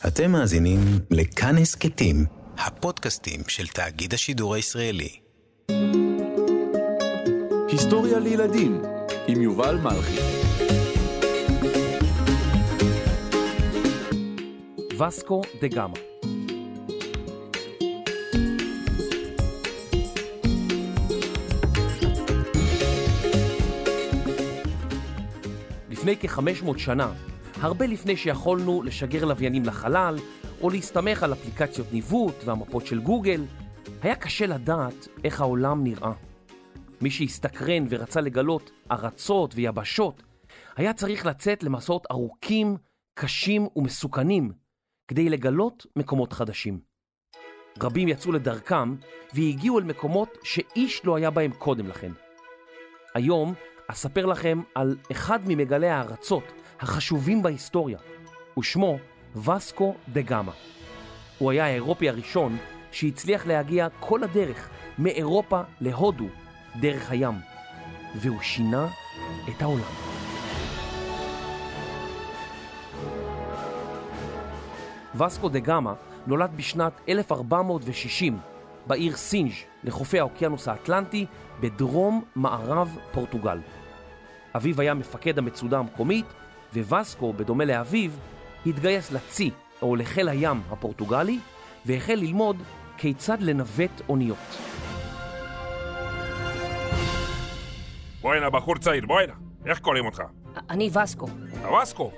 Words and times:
אתם 0.00 0.30
מאזינים 0.30 0.78
לכאן 1.10 1.58
הסכתים, 1.58 2.24
הפודקאסטים 2.58 3.40
של 3.48 3.66
תאגיד 3.66 4.14
השידור 4.14 4.54
הישראלי. 4.54 5.20
היסטוריה 7.68 8.18
לילדים 8.18 8.82
עם 9.28 9.42
יובל 9.42 9.76
מלכי. 9.76 10.20
וסקו 14.98 15.42
דה 15.60 15.68
גאמה 15.68 15.94
לפני 25.90 26.16
כ-500 26.20 26.78
שנה, 26.78 27.12
הרבה 27.64 27.86
לפני 27.86 28.16
שיכולנו 28.16 28.82
לשגר 28.82 29.24
לוויינים 29.24 29.64
לחלל, 29.64 30.16
או 30.60 30.70
להסתמך 30.70 31.22
על 31.22 31.32
אפליקציות 31.32 31.92
ניווט 31.92 32.34
והמפות 32.44 32.86
של 32.86 33.00
גוגל, 33.00 33.44
היה 34.02 34.14
קשה 34.14 34.46
לדעת 34.46 35.08
איך 35.24 35.40
העולם 35.40 35.84
נראה. 35.84 36.12
מי 37.00 37.10
שהסתקרן 37.10 37.84
ורצה 37.88 38.20
לגלות 38.20 38.70
ארצות 38.90 39.54
ויבשות, 39.54 40.22
היה 40.76 40.92
צריך 40.92 41.26
לצאת 41.26 41.62
למסעות 41.62 42.06
ארוכים, 42.10 42.76
קשים 43.14 43.68
ומסוכנים, 43.76 44.52
כדי 45.08 45.28
לגלות 45.28 45.86
מקומות 45.96 46.32
חדשים. 46.32 46.80
רבים 47.82 48.08
יצאו 48.08 48.32
לדרכם 48.32 48.94
והגיעו 49.34 49.78
אל 49.78 49.84
מקומות 49.84 50.38
שאיש 50.42 51.04
לא 51.04 51.16
היה 51.16 51.30
בהם 51.30 51.52
קודם 51.58 51.88
לכן. 51.88 52.12
היום 53.14 53.54
אספר 53.88 54.26
לכם 54.26 54.62
על 54.74 54.96
אחד 55.10 55.38
ממגלי 55.46 55.88
הארצות 55.88 56.44
החשובים 56.80 57.42
בהיסטוריה, 57.42 57.98
ושמו 58.58 58.98
וסקו 59.36 59.94
דה 60.08 60.22
גאמה. 60.22 60.52
הוא 61.38 61.50
היה 61.50 61.64
האירופי 61.64 62.08
הראשון 62.08 62.56
שהצליח 62.92 63.46
להגיע 63.46 63.88
כל 64.00 64.24
הדרך 64.24 64.68
מאירופה 64.98 65.60
להודו 65.80 66.26
דרך 66.80 67.10
הים, 67.10 67.34
והוא 68.14 68.40
שינה 68.40 68.88
את 69.48 69.62
העולם. 69.62 69.92
וסקו 75.14 75.48
דה 75.48 75.58
גאמה 75.58 75.94
נולד 76.26 76.50
בשנת 76.56 77.00
1460 77.08 78.38
בעיר 78.86 79.16
סינש 79.16 79.52
לחופי 79.84 80.20
האוקיינוס 80.20 80.68
האטלנטי 80.68 81.26
בדרום 81.60 82.24
מערב 82.36 82.98
פורטוגל. 83.12 83.58
אביו 84.56 84.80
היה 84.80 84.94
מפקד 84.94 85.38
המצודה 85.38 85.78
המקומית, 85.78 86.26
ווסקו, 86.82 87.32
בדומה 87.32 87.64
לאביו, 87.64 88.10
התגייס 88.66 89.12
לצי, 89.12 89.50
או 89.82 89.96
לחיל 89.96 90.28
הים 90.28 90.60
הפורטוגלי, 90.70 91.38
והחל 91.86 92.14
ללמוד 92.14 92.62
כיצד 92.96 93.40
לנווט 93.40 94.02
אוניות. 94.08 94.38
בוא 98.20 98.34
הנה, 98.34 98.50
בחור 98.50 98.78
צעיר, 98.78 99.06
בוא 99.06 99.20
הנה. 99.20 99.32
איך 99.66 99.78
קוראים 99.78 100.06
אותך? 100.06 100.22
אני 100.70 100.90
וסקו. 101.02 101.26
אתה 101.60 101.72
וסקו? 101.72 102.10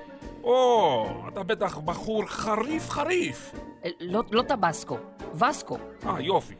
או, 0.43 1.07
אתה 1.29 1.43
בטח 1.43 1.79
בחור 1.79 2.27
חריף 2.27 2.91
חריף. 2.91 3.55
אה, 3.85 3.91
לא, 4.01 4.23
לא 4.31 4.43
טבסקו, 4.43 4.97
וסקו. 5.35 5.79
אה, 6.07 6.21
יופי. 6.21 6.55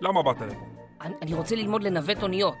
למה 0.00 0.22
באת 0.22 0.40
לפה? 0.40 0.66
אני, 1.00 1.14
אני 1.22 1.34
רוצה 1.34 1.56
ללמוד 1.56 1.82
לנווט 1.82 2.22
אוניות. 2.22 2.54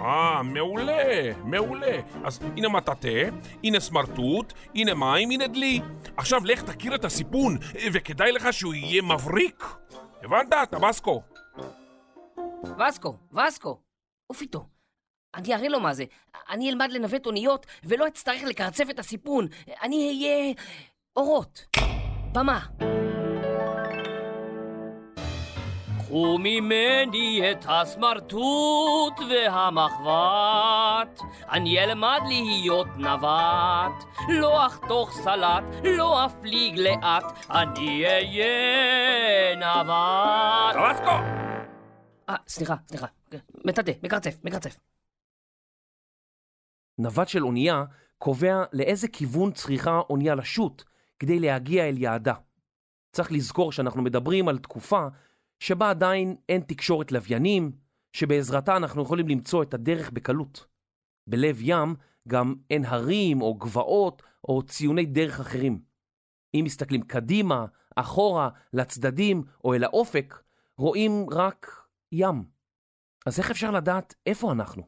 אה, 0.00 0.42
מעולה, 0.42 1.32
מעולה. 1.44 2.00
אז 2.24 2.40
הנה 2.56 2.68
מטאטא, 2.68 3.28
הנה 3.64 3.80
סמרטוט, 3.80 4.52
הנה 4.74 4.94
מים, 4.94 5.30
הנה 5.30 5.46
דלי. 5.46 5.80
עכשיו 6.16 6.44
לך 6.44 6.62
תכיר 6.62 6.94
את 6.94 7.04
הסיפון, 7.04 7.58
וכדאי 7.92 8.32
לך 8.32 8.52
שהוא 8.52 8.74
יהיה 8.74 9.02
מבריק. 9.02 9.64
הבנת, 10.22 10.54
טבסקו? 10.70 11.22
וסקו, 12.64 13.16
וסקו. 13.32 13.80
עוף 14.26 14.40
איתו. 14.40 14.66
אני 15.34 15.54
אראה 15.54 15.68
לו 15.68 15.80
מה 15.80 15.94
זה. 15.94 16.04
אני 16.50 16.70
אלמד 16.70 16.88
לנווט 16.92 17.26
אוניות 17.26 17.66
ולא 17.84 18.06
אצטרך 18.06 18.42
לקרצף 18.42 18.90
את 18.90 18.98
הסיפון. 18.98 19.46
אני 19.82 20.08
אהיה... 20.08 20.54
אורות. 21.16 21.66
במה. 22.32 22.60
קחו 26.08 26.38
ממני 26.38 27.52
את 27.52 27.64
הסמרטוט 27.68 29.14
והמחבת, 29.30 31.20
אני 31.50 31.84
אלמד 31.84 32.20
להיות 32.26 32.86
נווט, 32.96 34.04
לא 34.28 34.66
אחתוך 34.66 35.12
סלט, 35.12 35.64
לא 35.84 36.26
אפליג 36.26 36.78
לאט, 36.78 37.24
אני 37.50 38.06
אהיה 38.06 39.56
נווט. 39.56 40.74
טבסקו! 40.74 41.10
אה, 42.28 42.36
סליחה, 42.48 42.74
סליחה, 42.88 43.06
מטאטא, 43.64 43.92
מקרצף, 44.02 44.36
מקרצף. 44.44 44.76
נווט 46.98 47.28
של 47.28 47.44
אונייה 47.44 47.84
קובע 48.18 48.64
לאיזה 48.72 49.08
כיוון 49.08 49.52
צריכה 49.52 50.00
אונייה 50.10 50.34
לשוט 50.34 50.84
כדי 51.18 51.40
להגיע 51.40 51.88
אל 51.88 51.98
יעדה. 51.98 52.34
צריך 53.12 53.32
לזכור 53.32 53.72
שאנחנו 53.72 54.02
מדברים 54.02 54.48
על 54.48 54.58
תקופה 54.58 55.06
שבה 55.60 55.90
עדיין 55.90 56.36
אין 56.48 56.60
תקשורת 56.60 57.12
לוויינים, 57.12 57.72
שבעזרתה 58.12 58.76
אנחנו 58.76 59.02
יכולים 59.02 59.28
למצוא 59.28 59.62
את 59.62 59.74
הדרך 59.74 60.10
בקלות. 60.10 60.66
בלב 61.26 61.56
ים 61.60 61.94
גם 62.28 62.54
אין 62.70 62.84
הרים 62.84 63.42
או 63.42 63.54
גבעות 63.54 64.22
או 64.48 64.62
ציוני 64.62 65.06
דרך 65.06 65.40
אחרים. 65.40 65.82
אם 66.54 66.62
מסתכלים 66.64 67.02
קדימה, 67.02 67.66
אחורה, 67.96 68.48
לצדדים 68.72 69.42
או 69.64 69.74
אל 69.74 69.84
האופק, 69.84 70.34
רואים 70.76 71.12
רק 71.32 71.88
ים. 72.12 72.44
אז 73.26 73.38
איך 73.38 73.50
אפשר 73.50 73.70
לדעת 73.70 74.14
איפה 74.26 74.52
אנחנו? 74.52 74.82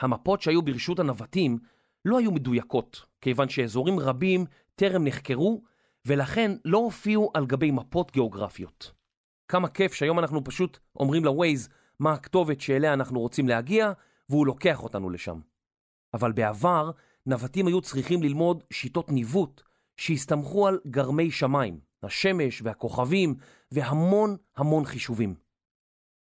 המפות 0.00 0.42
שהיו 0.42 0.62
ברשות 0.62 0.98
הנווטים 0.98 1.58
לא 2.04 2.18
היו 2.18 2.32
מדויקות, 2.32 3.06
כיוון 3.20 3.48
שאזורים 3.48 3.98
רבים 3.98 4.44
טרם 4.74 5.04
נחקרו 5.04 5.62
ולכן 6.06 6.50
לא 6.64 6.78
הופיעו 6.78 7.30
על 7.34 7.46
גבי 7.46 7.70
מפות 7.70 8.12
גיאוגרפיות. 8.12 8.92
כמה 9.48 9.68
כיף 9.68 9.94
שהיום 9.94 10.18
אנחנו 10.18 10.44
פשוט 10.44 10.78
אומרים 10.96 11.24
לווייז 11.24 11.68
מה 11.98 12.12
הכתובת 12.12 12.60
שאליה 12.60 12.92
אנחנו 12.92 13.20
רוצים 13.20 13.48
להגיע, 13.48 13.92
והוא 14.28 14.46
לוקח 14.46 14.82
אותנו 14.82 15.10
לשם. 15.10 15.40
אבל 16.14 16.32
בעבר, 16.32 16.90
נווטים 17.26 17.66
היו 17.66 17.80
צריכים 17.80 18.22
ללמוד 18.22 18.64
שיטות 18.72 19.12
ניווט 19.12 19.62
שהסתמכו 19.96 20.68
על 20.68 20.78
גרמי 20.86 21.30
שמיים, 21.30 21.80
השמש 22.02 22.62
והכוכבים, 22.62 23.34
והמון 23.72 24.36
המון 24.56 24.84
חישובים. 24.84 25.34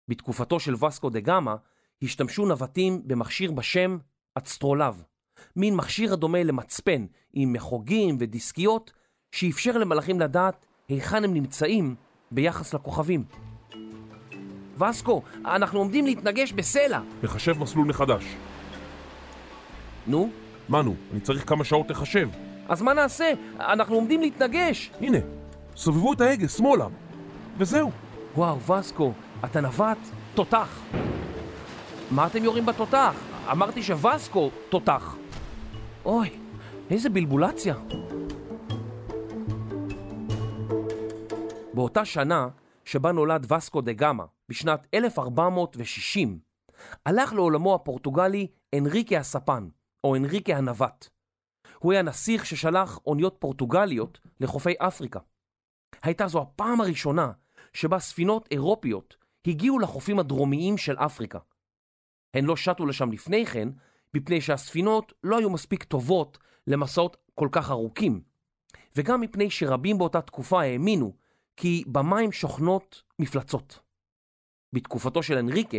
בתקופתו 0.09 0.61
של 0.61 0.85
וסקו 0.85 1.11
דה 1.11 1.21
גאמה, 1.21 1.57
השתמשו 2.03 2.47
נווטים 2.47 3.03
במכשיר 3.09 3.53
בשם 3.53 3.99
אצטרולב, 4.39 5.03
מין 5.57 5.77
מכשיר 5.77 6.13
הדומה 6.13 6.43
למצפן 6.43 7.07
עם 7.33 7.53
מחוגים 7.53 8.17
ודיסקיות 8.21 8.93
שאפשר 9.33 9.79
למלאכים 9.79 10.21
לדעת 10.21 10.67
היכן 10.89 11.25
הם 11.25 11.35
נמצאים 11.35 11.95
ביחס 12.31 12.75
לכוכבים. 12.75 13.25
וסקו, 14.79 15.23
אנחנו 15.45 15.79
עומדים 15.79 16.07
להתנגש 16.07 16.53
בסלע. 16.53 17.01
לחשב 17.23 17.59
מסלול 17.59 17.87
מחדש. 17.87 18.25
נו, 20.07 20.31
מה 20.69 20.83
נו? 20.83 20.95
אני 21.13 21.21
צריך 21.21 21.49
כמה 21.49 21.65
שעות 21.65 21.91
לחשב. 21.91 22.29
אז 22.69 22.83
מה 22.83 22.93
נעשה? 22.93 23.33
אנחנו 23.61 23.95
עומדים 23.95 24.21
להתנגש. 24.21 24.91
הנה, 25.01 25.19
סובבו 25.77 26.13
את 26.13 26.21
ההגה 26.21 26.49
שמאלה. 26.49 26.87
וזהו. 27.59 27.91
וואו, 28.35 28.61
וסקו, 28.61 29.13
אתה 29.45 29.61
נווט 29.61 29.99
תותח. 30.35 30.81
מה 32.11 32.27
אתם 32.27 32.45
יורים 32.45 32.67
בתותח? 32.67 33.15
אמרתי 33.51 33.83
שווסקו 33.83 34.51
תותח. 34.69 35.17
אוי, 36.05 36.31
איזה 36.91 37.11
בלבולציה. 37.11 37.75
באותה 41.75 42.05
שנה 42.05 42.49
שבה 42.85 43.13
נולד 43.13 43.53
וסקו 43.53 43.81
דה 43.81 43.93
גאמה, 43.93 44.25
בשנת 44.49 44.87
1460, 44.95 46.39
הלך 47.07 47.33
לעולמו 47.33 47.75
הפורטוגלי 47.75 48.47
אנריקה 48.75 49.19
הספן, 49.19 49.69
או 50.05 50.17
אנריקה 50.17 50.57
הנווט. 50.57 51.09
הוא 51.79 51.93
היה 51.93 52.03
נסיך 52.03 52.47
ששלח 52.47 52.99
אוניות 53.07 53.37
פורטוגליות 53.39 54.21
לחופי 54.41 54.75
אפריקה. 54.79 55.21
הייתה 56.03 56.27
זו 56.27 56.43
הפעם 56.43 56.81
הראשונה 56.81 57.33
שבה 57.73 57.99
ספינות 57.99 58.49
אירופיות 58.51 59.17
הגיעו 59.47 59.79
לחופים 59.79 60.19
הדרומיים 60.19 60.79
של 60.79 60.97
אפריקה. 60.97 61.39
הן 62.35 62.45
לא 62.45 62.57
שטו 62.57 62.87
לשם 62.87 63.13
לפני 63.13 63.47
כן, 63.47 63.69
מפני 64.15 64.41
שהספינות 64.41 65.13
לא 65.25 65.39
היו 65.39 65.51
מספיק 65.51 65.85
טובות 65.85 66.39
למסעות 66.67 67.17
כל 67.35 67.49
כך 67.53 67.71
ארוכים, 67.71 68.23
וגם 68.97 69.21
מפני 69.21 69.51
שרבים 69.51 69.99
באותה 69.99 70.21
תקופה 70.21 70.63
האמינו 70.63 71.22
כי 71.57 71.85
במים 71.87 72.33
שוכנות 72.33 73.03
מפלצות. 73.19 73.81
בתקופתו 74.73 75.23
של 75.23 75.39
אנריקה 75.39 75.79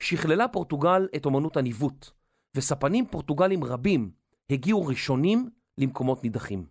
שכללה 0.00 0.48
פורטוגל 0.48 1.08
את 1.16 1.26
אומנות 1.26 1.56
הניווט, 1.56 2.10
וספנים 2.56 3.06
פורטוגלים 3.06 3.64
רבים 3.64 4.12
הגיעו 4.50 4.86
ראשונים 4.86 5.50
למקומות 5.78 6.24
נידחים. 6.24 6.66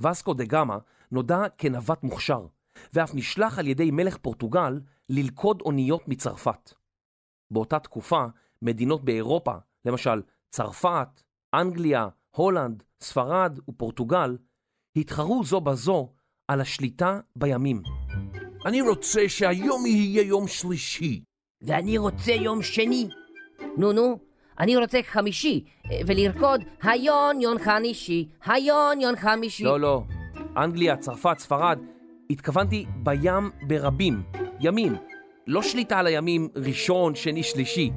וסקו 0.00 0.34
דה 0.34 0.44
גמא 0.44 0.76
נודע 1.12 1.48
כנווט 1.58 2.02
מוכשר, 2.02 2.46
ואף 2.92 3.14
נשלח 3.14 3.58
על 3.58 3.66
ידי 3.66 3.90
מלך 3.90 4.16
פורטוגל 4.16 4.80
ללכוד 5.08 5.60
אוניות 5.60 6.08
מצרפת. 6.08 6.72
באותה 7.50 7.78
תקופה, 7.78 8.24
מדינות 8.62 9.04
באירופה, 9.04 9.54
למשל 9.84 10.22
צרפת, 10.50 11.22
אנגליה, 11.54 12.08
הולנד, 12.30 12.82
ספרד 13.00 13.58
ופורטוגל, 13.68 14.38
התחרו 14.96 15.44
זו 15.44 15.60
בזו 15.60 16.12
על 16.50 16.60
השליטה 16.60 17.20
בימים. 17.36 17.82
אני 18.66 18.80
רוצה 18.80 19.28
שהיום 19.28 19.86
יהיה 19.86 20.22
יום 20.22 20.48
שלישי. 20.48 21.20
ואני 21.62 21.98
רוצה 21.98 22.32
יום 22.32 22.62
שני. 22.62 23.08
נו, 23.76 23.92
נו, 23.92 24.18
אני 24.58 24.76
רוצה 24.76 24.98
חמישי, 25.06 25.64
ולרקוד 26.06 26.60
היון 26.82 27.40
יון 27.40 27.58
חמישי, 27.58 28.28
היון 28.44 29.00
יון 29.00 29.16
חמישי. 29.16 29.64
לא, 29.64 29.80
לא. 29.80 30.02
אנגליה, 30.56 30.96
צרפת, 30.96 31.38
ספרד, 31.38 31.78
התכוונתי 32.30 32.86
בים 32.96 33.50
ברבים. 33.62 34.22
ימים. 34.60 34.96
לא 35.46 35.62
שליטה 35.62 35.98
על 35.98 36.06
הימים 36.06 36.48
ראשון, 36.56 37.14
שני, 37.14 37.42
שלישי. 37.42 37.90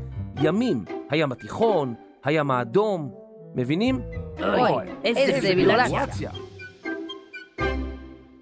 ימים. 0.43 0.85
הים 1.09 1.31
התיכון, 1.31 1.93
הים 2.23 2.51
האדום. 2.51 3.11
מבינים? 3.55 4.01
אוי, 4.39 4.85
איזה 5.03 5.41
סיביליזציה. 5.41 6.31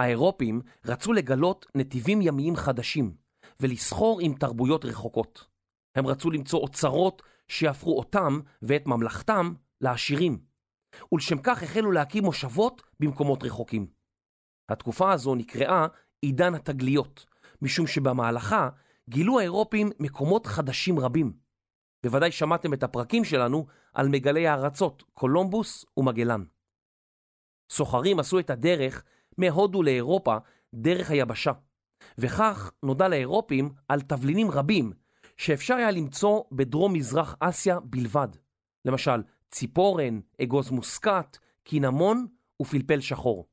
האירופים 0.02 0.62
רצו 0.86 1.14
לגלות 1.14 1.66
נתיבים 1.76 2.22
ימיים 2.22 2.56
חדשים 2.56 3.16
ולסחור 3.60 4.20
עם 4.22 4.34
תרבויות 4.34 4.86
רחוקות. 4.86 5.48
הם 5.96 6.08
רצו 6.08 6.32
למצוא 6.32 6.60
אוצרות 6.60 7.22
שיהפכו 7.48 7.98
אותם 7.98 8.40
ואת 8.62 8.88
ממלכתם 8.88 9.54
לעשירים. 9.82 10.40
ולשם 11.12 11.38
כך 11.44 11.64
החלו 11.64 11.92
להקים 11.92 12.24
מושבות 12.24 12.82
במקומות 13.00 13.44
רחוקים. 13.44 13.88
התקופה 14.70 15.12
הזו 15.12 15.36
נקראה 15.36 15.88
עידן 16.22 16.56
התגליות, 16.56 17.26
משום 17.62 17.88
שבמהלכה 17.88 18.70
גילו 19.10 19.40
האירופים 19.40 19.90
מקומות 20.00 20.46
חדשים 20.46 21.00
רבים. 21.00 21.34
בוודאי 22.04 22.32
שמעתם 22.32 22.74
את 22.74 22.84
הפרקים 22.84 23.24
שלנו 23.24 23.66
על 23.94 24.10
מגלי 24.10 24.48
הארצות, 24.48 25.04
קולומבוס 25.14 25.86
ומגלן. 25.98 26.44
סוחרים 27.70 28.20
עשו 28.20 28.40
את 28.40 28.50
הדרך 28.50 29.04
מהודו 29.38 29.84
לאירופה 29.84 30.38
דרך 30.74 31.12
היבשה, 31.12 31.52
וכך 32.18 32.72
נודע 32.84 33.08
לאירופים 33.08 33.70
על 33.88 34.02
תבלינים 34.02 34.52
רבים 34.52 34.94
שאפשר 35.38 35.74
היה 35.74 35.92
למצוא 35.92 36.44
בדרום 36.52 36.94
מזרח 36.94 37.36
אסיה 37.40 37.80
בלבד. 37.80 38.28
למשל, 38.86 39.24
ציפורן, 39.52 40.20
אגוז 40.42 40.70
מוסקת, 40.70 41.38
קינמון 41.64 42.28
ופלפל 42.62 43.00
שחור. 43.00 43.48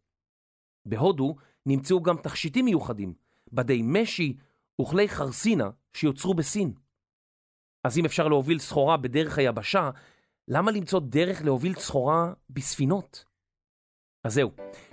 בהודו 0.86 1.36
נמצאו 1.66 2.02
גם 2.02 2.16
תכשיטים 2.16 2.64
מיוחדים, 2.64 3.14
בדי 3.52 3.82
משי 3.84 4.36
וכלי 4.80 5.08
חרסינה 5.08 5.70
שיוצרו 5.92 6.34
בסין. 6.34 6.72
אז 7.84 7.98
אם 7.98 8.04
אפשר 8.04 8.28
להוביל 8.28 8.58
סחורה 8.58 8.96
בדרך 8.96 9.38
היבשה, 9.38 9.90
למה 10.48 10.70
למצוא 10.70 11.00
דרך 11.00 11.42
להוביל 11.42 11.74
סחורה 11.74 12.32
בספינות? 12.50 13.24
אז 14.28 14.34
זהו, 14.34 14.50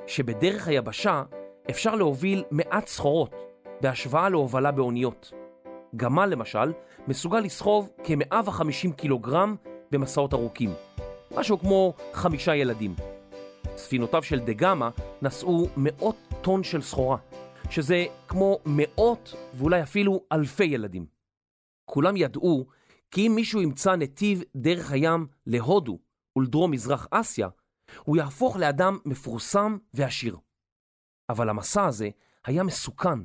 שבדרך 0.07 0.67
היבשה 0.67 1.23
אפשר 1.69 1.95
להוביל 1.95 2.43
מעט 2.51 2.87
סחורות 2.87 3.35
בהשוואה 3.81 4.29
להובלה 4.29 4.71
באוניות. 4.71 5.31
גמל 5.95 6.25
למשל 6.25 6.73
מסוגל 7.07 7.39
לסחוב 7.39 7.89
כ-150 8.03 8.93
קילוגרם 8.97 9.55
במסעות 9.91 10.33
ארוכים, 10.33 10.73
משהו 11.31 11.59
כמו 11.59 11.93
חמישה 12.13 12.55
ילדים. 12.55 12.95
ספינותיו 13.77 14.23
של 14.23 14.39
דגמה 14.39 14.89
נשאו 15.21 15.67
מאות 15.77 16.15
טון 16.41 16.63
של 16.63 16.81
סחורה, 16.81 17.17
שזה 17.69 18.05
כמו 18.27 18.59
מאות 18.65 19.35
ואולי 19.53 19.83
אפילו 19.83 20.21
אלפי 20.31 20.63
ילדים. 20.65 21.05
כולם 21.85 22.17
ידעו 22.17 22.65
כי 23.11 23.27
אם 23.27 23.35
מישהו 23.35 23.61
ימצא 23.61 23.95
נתיב 23.95 24.43
דרך 24.55 24.91
הים 24.91 25.27
להודו 25.47 25.99
ולדרום 26.35 26.71
מזרח 26.71 27.07
אסיה, 27.11 27.47
הוא 28.03 28.17
יהפוך 28.17 28.57
לאדם 28.57 28.97
מפורסם 29.05 29.77
ועשיר. 29.93 30.37
אבל 31.29 31.49
המסע 31.49 31.85
הזה 31.85 32.09
היה 32.45 32.63
מסוכן, 32.63 33.19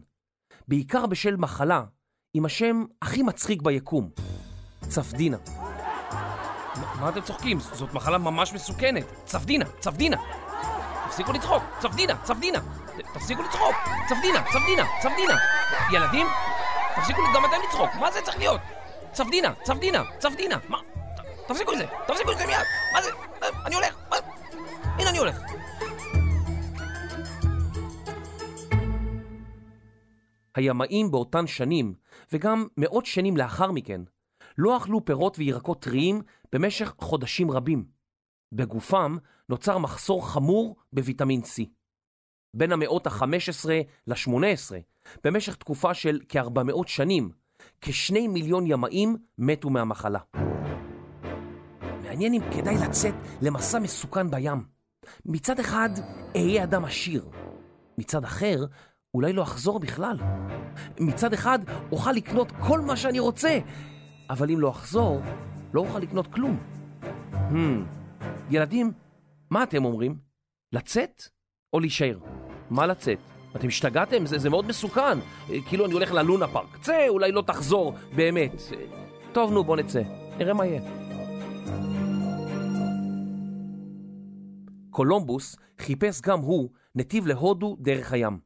בעיקר 0.69 1.07
בשל 1.07 1.37
מחלה 1.37 1.85
עם 2.35 2.45
השם 2.45 2.85
הכי 3.03 3.23
מצחיק 3.23 3.63
ביקום, 3.63 4.11
צפדינה. 4.89 5.37
מה 7.01 7.09
אתם 7.09 7.21
צוחקים? 7.21 7.61
זאת 7.61 7.95
מחלה 7.95 8.19
ממש 8.19 8.53
מסוכנת. 8.53 9.07
צפדינה, 9.25 9.65
צפדינה. 9.81 10.17
תפסיקו 11.07 11.33
לצחוק, 11.33 11.63
צפדינה, 11.81 12.15
צפדינה. 12.25 12.59
תפסיקו 13.15 13.43
לצחוק, 13.43 13.75
צפדינה, 14.09 14.45
צפדינה, 14.53 14.85
צפדינה. 15.03 15.37
ילדים, 15.93 16.27
תפסיקו 16.97 17.23
גם 17.35 17.45
אתם 17.45 17.57
לצחוק, 17.69 17.91
מה 18.01 18.11
זה 18.11 18.23
צריך 18.23 18.39
להיות? 18.39 18.61
צפדינה, 19.13 19.53
צפדינה, 19.63 20.03
צפדינה. 20.19 20.59
מה? 20.69 20.79
תפסיקו 21.47 21.73
עם 21.73 21.79
זה, 21.79 21.87
תפסיקו 22.07 22.31
עם 22.31 22.39
זה 22.39 22.47
מיד. 22.47 22.67
מה 22.93 23.03
זה? 23.03 23.11
אני 23.67 23.75
הולך. 23.75 24.00
הולך. 25.21 25.43
הימאים 30.55 31.11
באותן 31.11 31.47
שנים, 31.47 31.95
וגם 32.33 32.67
מאות 32.77 33.07
שנים 33.07 33.37
לאחר 33.37 33.73
מכן, 33.73 34.01
לא 34.59 34.77
אכלו 34.77 35.05
פירות 35.05 35.39
וירקות 35.39 35.83
טריים 35.83 36.23
במשך 36.53 36.95
חודשים 36.99 37.51
רבים. 37.51 37.85
בגופם 38.53 39.17
נוצר 39.49 39.79
מחסור 39.79 40.29
חמור 40.29 40.77
בוויטמין 40.93 41.41
C. 41.41 41.65
בין 42.57 42.73
המאות 42.73 43.07
ה-15 43.07 43.71
ל-18, 44.07 44.73
במשך 45.25 45.57
תקופה 45.57 45.95
של 45.95 46.21
כ-400 46.29 46.87
שנים, 46.87 47.31
כשני 47.81 48.29
מיליון 48.29 48.67
ימאים 48.67 49.17
מתו 49.39 49.71
מהמחלה. 49.71 50.21
מעניין 52.03 52.35
אם 52.35 52.43
כדאי 52.53 52.75
לצאת 52.75 53.15
למסע 53.43 53.79
מסוכן 53.79 54.31
בים. 54.31 54.80
מצד 55.27 55.61
אחד, 55.61 55.91
אהיה 56.37 56.65
אדם 56.65 56.85
עשיר. 56.85 57.29
מצד 57.99 58.25
אחר, 58.25 58.65
אולי 59.15 59.33
לא 59.33 59.43
אחזור 59.43 59.81
בכלל. 59.81 60.17
מצד 61.01 61.33
אחד, 61.33 61.59
אוכל 61.93 62.13
לקנות 62.13 62.53
כל 62.61 62.81
מה 62.81 62.97
שאני 62.97 63.19
רוצה, 63.19 63.59
אבל 64.31 64.51
אם 64.51 64.61
לא 64.61 64.71
אחזור, 64.71 65.21
לא 65.75 65.81
אוכל 65.81 65.99
לקנות 65.99 66.27
כלום. 66.27 66.59
Hmm, 67.33 67.55
ילדים, 68.51 68.93
מה 69.51 69.63
אתם 69.63 69.85
אומרים? 69.85 70.19
לצאת 70.73 71.23
או 71.73 71.81
להישאר? 71.81 72.19
מה 72.71 72.87
לצאת? 72.87 73.19
אתם 73.57 73.69
השתגעתם? 73.69 74.27
זה, 74.27 74.39
זה 74.39 74.51
מאוד 74.51 74.67
מסוכן. 74.67 75.19
כאילו 75.67 75.87
אני 75.87 75.93
הולך 75.93 76.13
ללונה 76.13 76.49
פארק. 76.49 76.79
צא, 76.81 77.09
אולי 77.09 77.33
לא 77.33 77.43
תחזור, 77.47 77.95
באמת. 78.17 78.63
טוב, 79.33 79.53
נו, 79.53 79.65
בוא 79.65 79.77
נצא. 79.77 80.03
נראה 80.39 80.55
מה 80.55 80.67
יהיה. 80.67 80.81
קולומבוס 85.01 85.57
חיפש 85.79 86.21
גם 86.21 86.41
הוא 86.41 86.71
נתיב 86.95 87.27
להודו 87.27 87.77
דרך 87.81 88.13
הים. 88.13 88.41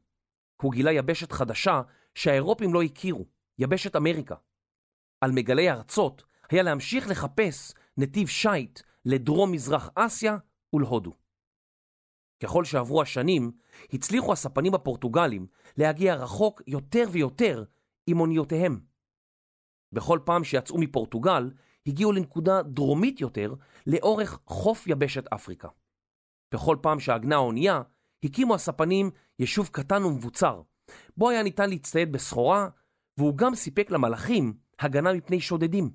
הוא 0.61 0.71
גילה 0.71 0.91
יבשת 0.91 1.31
חדשה 1.31 1.81
שהאירופים 2.15 2.73
לא 2.73 2.83
הכירו, 2.83 3.25
יבשת 3.59 3.95
אמריקה. 3.95 4.35
על 5.21 5.31
מגלי 5.31 5.71
ארצות 5.71 6.23
היה 6.49 6.63
להמשיך 6.63 7.07
לחפש 7.07 7.73
נתיב 7.97 8.27
שיט 8.27 8.79
לדרום 9.05 9.51
מזרח 9.51 9.89
אסיה 9.95 10.37
ולהודו. 10.73 11.13
ככל 12.43 12.65
שעברו 12.65 13.01
השנים, 13.01 13.51
הצליחו 13.93 14.33
הספנים 14.33 14.73
הפורטוגלים 14.73 15.47
להגיע 15.77 16.15
רחוק 16.15 16.61
יותר 16.67 17.05
ויותר 17.11 17.63
עם 18.07 18.19
אוניותיהם. 18.19 18.79
בכל 19.91 20.19
פעם 20.25 20.43
שיצאו 20.43 20.77
מפורטוגל, 20.77 21.51
הגיעו 21.87 22.11
לנקודה 22.11 22.61
דרומית 22.61 23.21
יותר 23.21 23.53
לאורך 23.87 24.39
חוף 24.47 24.87
יבשת 24.87 25.27
אפריקה. 25.33 25.67
בכל 26.53 26.77
פעם 26.81 26.99
שעגנה 26.99 27.35
האונייה, 27.35 27.81
הקימו 28.23 28.55
הספנים 28.55 29.11
יישוב 29.39 29.69
קטן 29.71 30.03
ומבוצר, 30.03 30.61
בו 31.17 31.29
היה 31.29 31.43
ניתן 31.43 31.69
להצטייד 31.69 32.11
בסחורה, 32.11 32.69
והוא 33.17 33.37
גם 33.37 33.55
סיפק 33.55 33.91
למלאכים 33.91 34.53
הגנה 34.79 35.13
מפני 35.13 35.39
שודדים. 35.39 35.91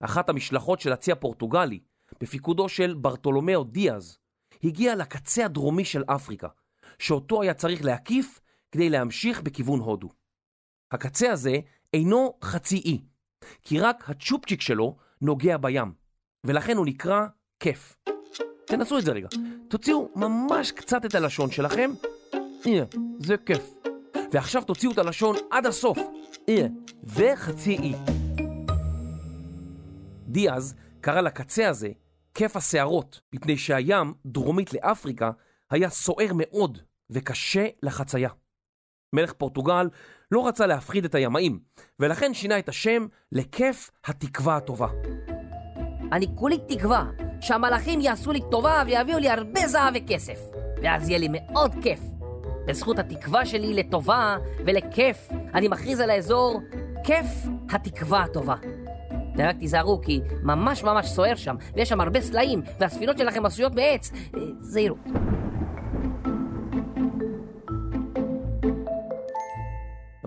אחת 0.00 0.28
המשלחות 0.28 0.80
של 0.80 0.92
הצי 0.92 1.12
הפורטוגלי, 1.12 1.80
בפיקודו 2.20 2.68
של 2.68 2.94
ברטולומיאו 2.94 3.64
דיאז, 3.64 4.18
הגיעה 4.64 4.94
לקצה 4.94 5.44
הדרומי 5.44 5.84
של 5.84 6.04
אפריקה, 6.06 6.48
שאותו 6.98 7.42
היה 7.42 7.54
צריך 7.54 7.84
להקיף 7.84 8.40
כדי 8.72 8.90
להמשיך 8.90 9.42
בכיוון 9.42 9.80
הודו. 9.80 10.08
הקצה 10.92 11.32
הזה 11.32 11.56
אינו 11.94 12.38
חצי 12.42 12.76
אי, 12.76 13.00
כי 13.62 13.80
רק 13.80 14.10
הצ'ופצ'יק 14.10 14.60
שלו 14.60 14.96
נוגע 15.20 15.56
בים, 15.56 15.92
ולכן 16.44 16.76
הוא 16.76 16.86
נקרא 16.86 17.26
כיף. 17.60 17.96
תנסו 18.70 18.98
את 18.98 19.04
זה 19.04 19.12
רגע. 19.12 19.28
תוציאו 19.68 20.08
ממש 20.16 20.72
קצת 20.72 21.04
את 21.04 21.14
הלשון 21.14 21.50
שלכם. 21.50 21.90
הנה, 22.64 22.84
זה 23.18 23.36
כיף. 23.36 23.74
ועכשיו 24.32 24.62
תוציאו 24.62 24.92
את 24.92 24.98
הלשון 24.98 25.36
עד 25.50 25.66
הסוף. 25.66 25.98
הנה, 26.48 26.66
זה 27.02 27.32
חצי 27.36 27.76
אי. 27.76 27.94
דיאז 30.28 30.74
קרא 31.00 31.20
לקצה 31.20 31.68
הזה 31.68 31.88
כיף 32.34 32.56
הסערות, 32.56 33.20
מפני 33.32 33.56
שהים, 33.56 34.14
דרומית 34.26 34.74
לאפריקה, 34.74 35.30
היה 35.70 35.88
סוער 35.88 36.30
מאוד 36.34 36.78
וקשה 37.10 37.66
לחצייה. 37.82 38.30
מלך 39.12 39.32
פורטוגל 39.32 39.88
לא 40.30 40.48
רצה 40.48 40.66
להפחיד 40.66 41.04
את 41.04 41.14
הימאים, 41.14 41.60
ולכן 42.00 42.34
שינה 42.34 42.58
את 42.58 42.68
השם 42.68 43.06
לכיף 43.32 43.90
התקווה 44.04 44.56
הטובה. 44.56 44.88
אני 46.12 46.26
כולי 46.34 46.58
תקווה 46.68 47.04
שהמלאכים 47.40 48.00
יעשו 48.00 48.32
לי 48.32 48.40
טובה 48.50 48.82
ויביאו 48.86 49.18
לי 49.18 49.30
הרבה 49.30 49.66
זהב 49.66 49.94
וכסף, 49.96 50.40
ואז 50.82 51.08
יהיה 51.08 51.18
לי 51.18 51.28
מאוד 51.30 51.74
כיף. 51.82 52.00
בזכות 52.66 52.98
התקווה 52.98 53.46
שלי 53.46 53.74
לטובה 53.74 54.36
ולכיף, 54.66 55.28
אני 55.54 55.68
מכריז 55.68 56.00
על 56.00 56.10
האזור 56.10 56.60
כיף 57.04 57.26
התקווה 57.70 58.22
הטובה. 58.22 58.54
ורק 59.36 59.56
תיזהרו 59.58 60.00
כי 60.02 60.20
ממש 60.42 60.82
ממש 60.82 61.06
סוער 61.06 61.34
שם, 61.34 61.56
ויש 61.74 61.88
שם 61.88 62.00
הרבה 62.00 62.20
סלעים, 62.20 62.62
והספינות 62.80 63.18
שלכם 63.18 63.46
עשויות 63.46 63.74
מעץ. 63.74 64.12
אה, 64.12 64.40
זהירו. 64.60 64.96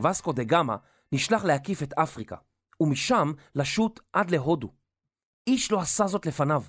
וסקו 0.03 0.31
דה 0.33 0.43
גמא 0.43 0.75
נשלח 1.11 1.43
להקיף 1.45 1.83
את 1.83 1.93
אפריקה, 1.93 2.35
ומשם 2.81 3.31
לשוט 3.55 3.99
עד 4.13 4.31
להודו. 4.31 4.69
איש 5.47 5.71
לא 5.71 5.79
עשה 5.79 6.07
זאת 6.07 6.25
לפניו. 6.25 6.63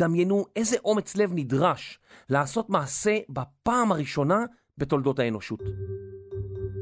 דמיינו 0.00 0.44
איזה 0.56 0.76
אומץ 0.84 1.16
לב 1.16 1.30
נדרש 1.34 1.98
לעשות 2.28 2.70
מעשה 2.70 3.18
בפעם 3.28 3.92
הראשונה 3.92 4.44
בתולדות 4.78 5.18
האנושות. 5.18 5.60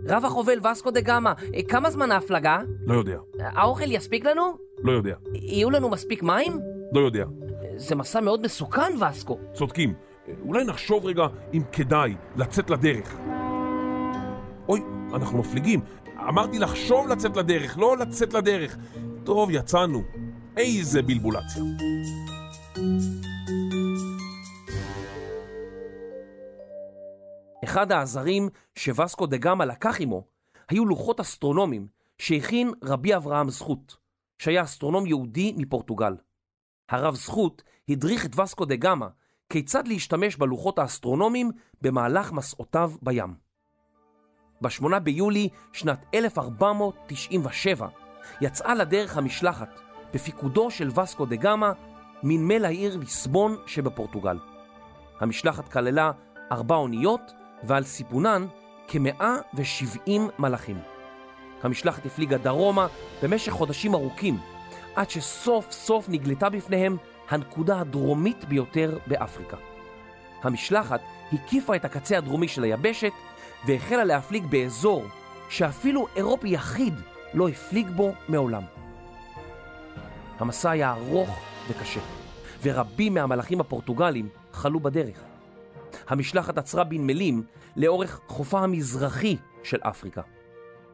רב 0.08 0.24
החובל 0.24 0.66
וסקו 0.66 0.90
דה 0.90 1.00
גמא, 1.00 1.32
אה, 1.54 1.60
כמה 1.68 1.90
זמן 1.90 2.12
ההפלגה? 2.12 2.58
לא 2.86 2.94
יודע, 2.94 3.18
האוכל 3.40 3.92
יספיק 3.92 4.24
לנו? 4.24 4.42
לא 4.78 4.92
יודע, 4.92 5.14
יהיו 5.34 5.70
לנו 5.70 5.88
מספיק 5.88 6.22
מים? 6.22 6.60
לא 6.92 7.00
יודע. 7.00 7.24
זה 7.76 7.94
מסע 7.94 8.20
מאוד 8.20 8.42
מסוכן, 8.42 8.92
וסקו. 9.10 9.38
צודקים. 9.52 9.94
אולי 10.42 10.64
נחשוב 10.64 11.06
רגע 11.06 11.26
אם 11.54 11.62
כדאי 11.72 12.14
לצאת 12.36 12.70
לדרך. 12.70 13.16
אוי, 14.68 14.82
אנחנו 15.14 15.38
מפליגים. 15.38 15.80
אמרתי 16.28 16.58
לחשוב 16.58 17.08
לצאת 17.08 17.36
לדרך, 17.36 17.78
לא 17.78 17.96
לצאת 17.96 18.34
לדרך. 18.34 18.76
טוב, 19.24 19.50
יצאנו. 19.50 20.02
איזה 20.56 21.02
בלבולציה. 21.02 21.62
אחד 27.64 27.92
העזרים 27.92 28.48
שווסקו 28.74 29.26
דה 29.26 29.36
גמא 29.36 29.64
לקח 29.64 30.00
עמו 30.00 30.24
היו 30.68 30.84
לוחות 30.86 31.20
אסטרונומיים 31.20 31.86
שהכין 32.18 32.72
רבי 32.82 33.16
אברהם 33.16 33.50
זכות, 33.50 33.96
שהיה 34.38 34.62
אסטרונום 34.62 35.06
יהודי 35.06 35.54
מפורטוגל. 35.56 36.16
הרב 36.88 37.14
זכות 37.14 37.62
הדריך 37.88 38.26
את 38.26 38.38
וסקו 38.38 38.64
דה 38.64 38.76
גמא 38.76 39.06
כיצד 39.50 39.88
להשתמש 39.88 40.36
בלוחות 40.36 40.78
האסטרונומיים 40.78 41.50
במהלך 41.82 42.32
מסעותיו 42.32 42.92
בים. 43.02 43.34
ב-8 44.60 44.98
ביולי 44.98 45.48
שנת 45.72 46.04
1497 46.14 47.88
יצאה 48.40 48.74
לדרך 48.74 49.16
המשלחת 49.16 49.80
בפיקודו 50.14 50.70
של 50.70 51.00
וסקו 51.00 51.26
דה 51.26 51.36
גמא 51.36 51.72
מנמל 52.22 52.64
העיר 52.64 52.96
ליסבון 52.96 53.56
שבפורטוגל. 53.66 54.38
המשלחת 55.20 55.68
כללה 55.68 56.10
ארבע 56.52 56.74
אוניות 56.74 57.32
ועל 57.64 57.84
סיפונן 57.84 58.46
כ-170 58.88 60.10
מלאכים. 60.38 60.78
המשלחת 61.62 62.06
הפליגה 62.06 62.38
דרומה 62.38 62.86
במשך 63.22 63.52
חודשים 63.52 63.94
ארוכים, 63.94 64.38
עד 64.96 65.10
שסוף 65.10 65.70
סוף 65.70 66.08
נגלתה 66.08 66.48
בפניהם 66.48 66.96
הנקודה 67.28 67.80
הדרומית 67.80 68.44
ביותר 68.44 68.98
באפריקה. 69.06 69.56
המשלחת 70.42 71.00
הקיפה 71.32 71.76
את 71.76 71.84
הקצה 71.84 72.18
הדרומי 72.18 72.48
של 72.48 72.62
היבשת 72.62 73.12
והחלה 73.66 74.04
להפליג 74.04 74.46
באזור 74.46 75.04
שאפילו 75.48 76.06
אירופי 76.16 76.48
יחיד 76.48 76.94
לא 77.34 77.48
הפליג 77.48 77.88
בו 77.90 78.12
מעולם. 78.28 78.62
המסע 80.38 80.70
היה 80.70 80.92
ארוך 80.92 81.38
וקשה, 81.68 82.00
ורבים 82.62 83.14
מהמלאכים 83.14 83.60
הפורטוגלים 83.60 84.28
חלו 84.52 84.80
בדרך. 84.80 85.22
המשלחת 86.08 86.58
עצרה 86.58 86.84
בנמלים 86.84 87.42
לאורך 87.76 88.20
חופה 88.26 88.60
המזרחי 88.60 89.36
של 89.62 89.78
אפריקה. 89.82 90.22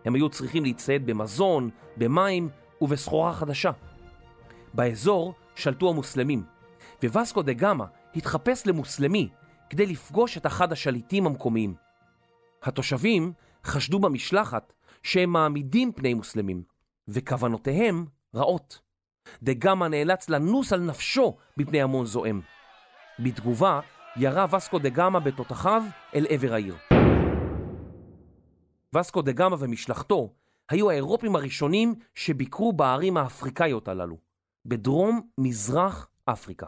הם 0.05 0.15
היו 0.15 0.29
צריכים 0.29 0.65
להצטייד 0.65 1.07
במזון, 1.07 1.71
במים 1.97 2.49
ובסחורה 2.81 3.33
חדשה. 3.33 3.71
באזור 4.75 5.35
שלטו 5.55 5.91
המוסלמים, 5.91 6.43
ווסקו 7.05 7.43
דה 7.43 7.53
גמא 7.53 7.85
התחפש 8.17 8.67
למוסלמי 8.67 9.29
כדי 9.71 9.87
לפגוש 9.87 10.37
את 10.37 10.47
אחד 10.47 10.73
השליטים 10.73 11.27
המקומיים. 11.27 11.75
התושבים 12.63 13.33
חשדו 13.65 13.99
במשלחת 13.99 14.73
שהם 15.03 15.31
מעמידים 15.31 15.93
פני 15.93 16.15
מוסלמים, 16.15 16.63
וכוונותיהם 17.09 18.05
רעות. 18.35 18.81
דה 19.43 19.53
גמא 19.59 19.85
נאלץ 19.85 20.29
לנוס 20.29 20.73
על 20.73 20.81
נפשו 20.81 21.37
מפני 21.57 21.83
המון 21.83 22.07
זועם. 22.07 22.41
בתגובה 23.19 23.81
ירה 24.17 24.47
וסקו 24.57 24.79
דה 24.79 24.89
גמא 24.89 25.19
בתותחיו 25.19 25.83
אל 26.15 26.27
עבר 26.29 26.53
העיר. 26.53 26.77
וסקו 28.95 29.23
דה 29.23 29.33
גמא 29.33 29.57
ומשלחתו 29.59 30.35
היו 30.69 30.91
האירופים 30.91 31.37
הראשונים 31.37 31.95
שביקרו 32.15 32.73
בערים 32.73 33.17
האפריקאיות 33.17 33.89
הללו, 33.89 34.19
בדרום 34.67 35.29
מזרח 35.39 36.09
אפריקה. 36.25 36.67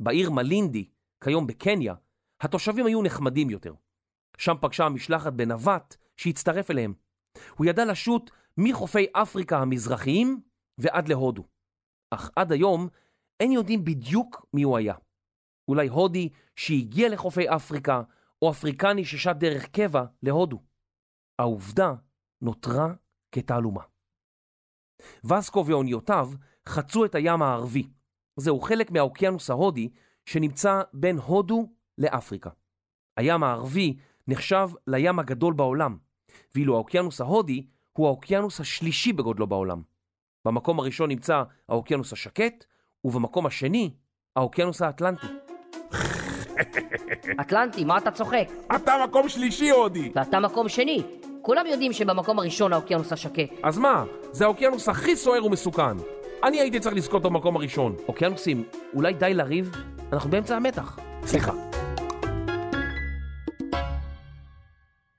בעיר 0.00 0.30
מלינדי, 0.30 0.88
כיום 1.24 1.46
בקניה, 1.46 1.94
התושבים 2.40 2.86
היו 2.86 3.02
נחמדים 3.02 3.50
יותר. 3.50 3.74
שם 4.38 4.54
פגשה 4.60 4.84
המשלחת 4.84 5.32
בנווט 5.32 5.96
שהצטרף 6.16 6.70
אליהם. 6.70 6.94
הוא 7.56 7.66
ידע 7.66 7.84
לשוט 7.84 8.30
מחופי 8.58 9.06
אפריקה 9.12 9.58
המזרחיים 9.58 10.40
ועד 10.78 11.08
להודו. 11.08 11.44
אך 12.10 12.30
עד 12.36 12.52
היום 12.52 12.88
אין 13.40 13.52
יודעים 13.52 13.84
בדיוק 13.84 14.46
מי 14.52 14.62
הוא 14.62 14.78
היה. 14.78 14.94
אולי 15.68 15.88
הודי 15.88 16.28
שהגיע 16.56 17.08
לחופי 17.08 17.48
אפריקה, 17.48 18.02
או 18.42 18.50
אפריקני 18.50 19.04
ששט 19.04 19.36
דרך 19.36 19.68
קבע 19.68 20.04
להודו. 20.22 20.62
העובדה 21.38 21.94
נותרה 22.42 22.94
כתעלומה. 23.32 23.82
וסקו 25.24 25.66
ואוניותיו 25.66 26.30
חצו 26.68 27.04
את 27.04 27.14
הים 27.14 27.42
הערבי. 27.42 27.88
זהו 28.36 28.60
חלק 28.60 28.90
מהאוקיינוס 28.90 29.50
ההודי 29.50 29.88
שנמצא 30.26 30.82
בין 30.92 31.18
הודו 31.18 31.72
לאפריקה. 31.98 32.50
הים 33.16 33.42
הערבי 33.42 33.96
נחשב 34.28 34.68
לים 34.86 35.18
הגדול 35.18 35.54
בעולם, 35.54 35.98
ואילו 36.54 36.74
האוקיינוס 36.74 37.20
ההודי 37.20 37.66
הוא 37.92 38.06
האוקיינוס 38.06 38.60
השלישי 38.60 39.12
בגודלו 39.12 39.46
בעולם. 39.46 39.82
במקום 40.44 40.80
הראשון 40.80 41.08
נמצא 41.08 41.42
האוקיינוס 41.68 42.12
השקט, 42.12 42.64
ובמקום 43.04 43.46
השני, 43.46 43.90
האוקיינוס 44.36 44.82
האטלנטי. 44.82 45.26
אטלנטי, 47.40 47.84
מה 47.84 47.98
אתה 47.98 48.10
צוחק? 48.10 48.48
אתה 48.76 48.94
מקום 49.08 49.28
שלישי, 49.28 49.70
הודי! 49.70 50.12
ואתה 50.14 50.40
מקום 50.40 50.68
שני. 50.68 51.02
כולם 51.42 51.66
יודעים 51.66 51.92
שבמקום 51.92 52.38
הראשון 52.38 52.72
האוקיינוס 52.72 53.12
השקט. 53.12 53.50
אז 53.62 53.78
מה? 53.78 54.04
זה 54.32 54.44
האוקיינוס 54.44 54.88
הכי 54.88 55.16
סוער 55.16 55.44
ומסוכן. 55.44 55.96
אני 56.44 56.60
הייתי 56.60 56.80
צריך 56.80 56.94
לזכות 56.94 57.22
במקום 57.22 57.56
הראשון. 57.56 57.96
אוקיינוסים, 58.08 58.64
אולי 58.94 59.12
די 59.12 59.34
לריב? 59.34 59.72
אנחנו 60.12 60.30
באמצע 60.30 60.56
המתח. 60.56 60.98
סליחה. 61.24 61.52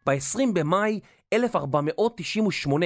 ב-20 0.06 0.54
במאי 0.54 1.00
1498 1.34 2.86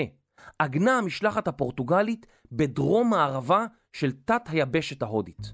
עגנה 0.59 0.97
המשלחת 0.97 1.47
הפורטוגלית 1.47 2.25
בדרום 2.51 3.13
הערבה 3.13 3.65
של 3.93 4.11
תת 4.25 4.41
היבשת 4.49 5.01
ההודית. 5.01 5.53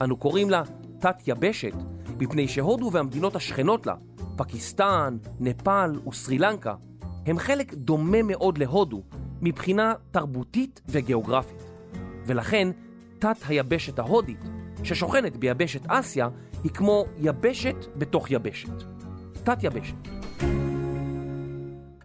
אנו 0.00 0.16
קוראים 0.16 0.50
לה 0.50 0.62
תת 0.98 1.16
יבשת 1.26 1.72
מפני 2.18 2.48
שהודו 2.48 2.92
והמדינות 2.92 3.36
השכנות 3.36 3.86
לה, 3.86 3.94
פקיסטן, 4.36 5.16
נפאל 5.40 6.08
וסרי 6.08 6.38
לנקה, 6.38 6.74
הם 7.26 7.38
חלק 7.38 7.74
דומה 7.74 8.22
מאוד 8.22 8.58
להודו 8.58 9.02
מבחינה 9.40 9.94
תרבותית 10.10 10.80
וגיאוגרפית. 10.88 11.62
ולכן 12.26 12.68
תת 13.18 13.36
היבשת 13.48 13.98
ההודית, 13.98 14.40
ששוכנת 14.84 15.36
ביבשת 15.36 15.82
אסיה, 15.88 16.28
היא 16.64 16.72
כמו 16.72 17.04
יבשת 17.18 17.76
בתוך 17.96 18.30
יבשת. 18.30 18.82
תת 19.44 19.64
יבשת. 19.64 20.08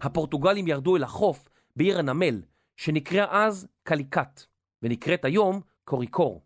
הפורטוגלים 0.01 0.67
ירדו 0.67 0.95
אל 0.95 1.03
החוף 1.03 1.49
בעיר 1.75 1.99
הנמל, 1.99 2.41
שנקרא 2.77 3.25
אז 3.29 3.67
קליקט, 3.83 4.41
ונקראת 4.81 5.25
היום 5.25 5.61
קוריקור. 5.83 6.45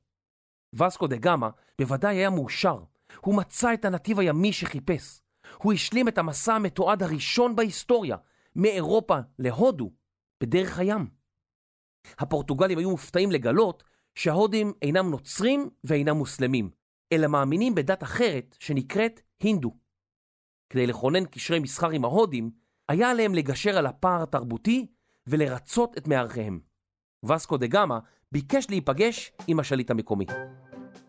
וסקו 0.74 1.08
דה 1.08 1.18
גמא 1.18 1.50
בוודאי 1.80 2.16
היה 2.16 2.30
מאושר. 2.30 2.84
הוא 3.22 3.36
מצא 3.36 3.74
את 3.74 3.86
הנתיב 3.86 4.20
הימי 4.20 4.54
שחיפש. 4.54 5.22
הוא 5.64 5.74
השלים 5.74 6.08
את 6.08 6.18
המסע 6.18 6.54
המתועד 6.54 7.04
הראשון 7.04 7.56
בהיסטוריה, 7.56 8.18
מאירופה 8.56 9.18
להודו, 9.40 9.92
בדרך 10.44 10.80
הים. 10.80 11.08
הפורטוגלים 12.20 12.78
היו 12.78 12.90
מופתעים 12.90 13.32
לגלות 13.32 13.84
שההודים 14.16 14.74
אינם 14.82 15.10
נוצרים 15.10 15.70
ואינם 15.84 16.18
מוסלמים, 16.18 16.70
אלא 17.14 17.28
מאמינים 17.28 17.76
בדת 17.76 18.04
אחרת 18.04 18.56
שנקראת 18.60 19.22
הינדו. 19.40 19.72
כדי 20.70 20.88
לכונן 20.88 21.26
קשרי 21.26 21.60
מסחר 21.60 21.90
עם 21.90 22.06
ההודים, 22.06 22.52
היה 22.90 23.12
עליהם 23.12 23.36
לגשר 23.36 23.78
על 23.78 23.86
הפער 23.86 24.24
התרבותי 24.24 24.88
ולרצות 25.30 25.98
את 25.98 26.08
מארחיהם. 26.08 26.60
וסקו 27.24 27.58
דה 27.58 27.68
גמא 27.68 27.98
ביקש 28.32 28.70
להיפגש 28.70 29.32
עם 29.48 29.60
השליט 29.60 29.92
המקומי. 29.92 30.26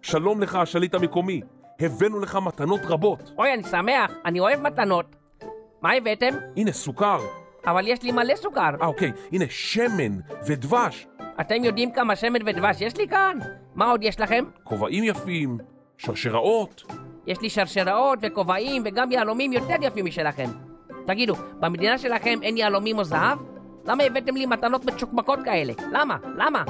שלום 0.03 0.43
לך, 0.43 0.55
השליט 0.55 0.95
המקומי. 0.95 1.41
הבאנו 1.81 2.21
לך 2.21 2.39
מתנות 2.47 2.81
רבות. 2.85 3.33
אוי, 3.39 3.55
אני 3.55 3.63
שמח, 3.63 4.13
אני 4.25 4.41
אוהב 4.41 4.61
מתנות. 4.61 5.17
מה 5.83 5.93
הבאתם? 5.93 6.31
הנה 6.57 6.73
סוכר. 6.73 7.19
אבל 7.67 7.87
יש 7.87 8.03
לי 8.03 8.13
מלא 8.13 8.37
סוכר. 8.37 8.71
אה, 8.83 8.87
אוקיי. 8.87 9.13
הנה 9.33 9.45
שמן 9.49 10.19
ודבש. 10.47 11.07
אתם 11.41 11.65
יודעים 11.65 11.93
כמה 11.93 12.17
שמן 12.17 12.49
ודבש 12.49 12.81
יש 12.81 12.97
לי 12.97 13.09
כאן? 13.09 13.39
מה 13.75 13.91
עוד 13.91 14.03
יש 14.03 14.21
לכם? 14.21 14.45
כובעים 14.65 15.05
יפים, 15.05 15.59
שרשראות. 15.99 16.83
יש 17.27 17.41
לי 17.41 17.51
שרשראות 17.51 18.19
וכובעים 18.23 18.83
וגם 18.85 19.13
יהלומים 19.13 19.53
יותר 19.53 19.77
יפים 19.81 20.05
משלכם. 20.05 20.51
תגידו, 21.07 21.35
במדינה 21.61 21.99
שלכם 21.99 22.39
אין 22.43 22.57
יהלומים 22.57 22.99
או 22.99 23.05
זהב? 23.05 23.39
למה 23.91 24.03
הבאתם 24.03 24.37
לי 24.37 24.47
מתנות 24.47 24.85
מצ'וקמקות 24.85 25.39
כאלה? 25.45 25.73
למה? 25.93 26.17
למה? 26.37 26.65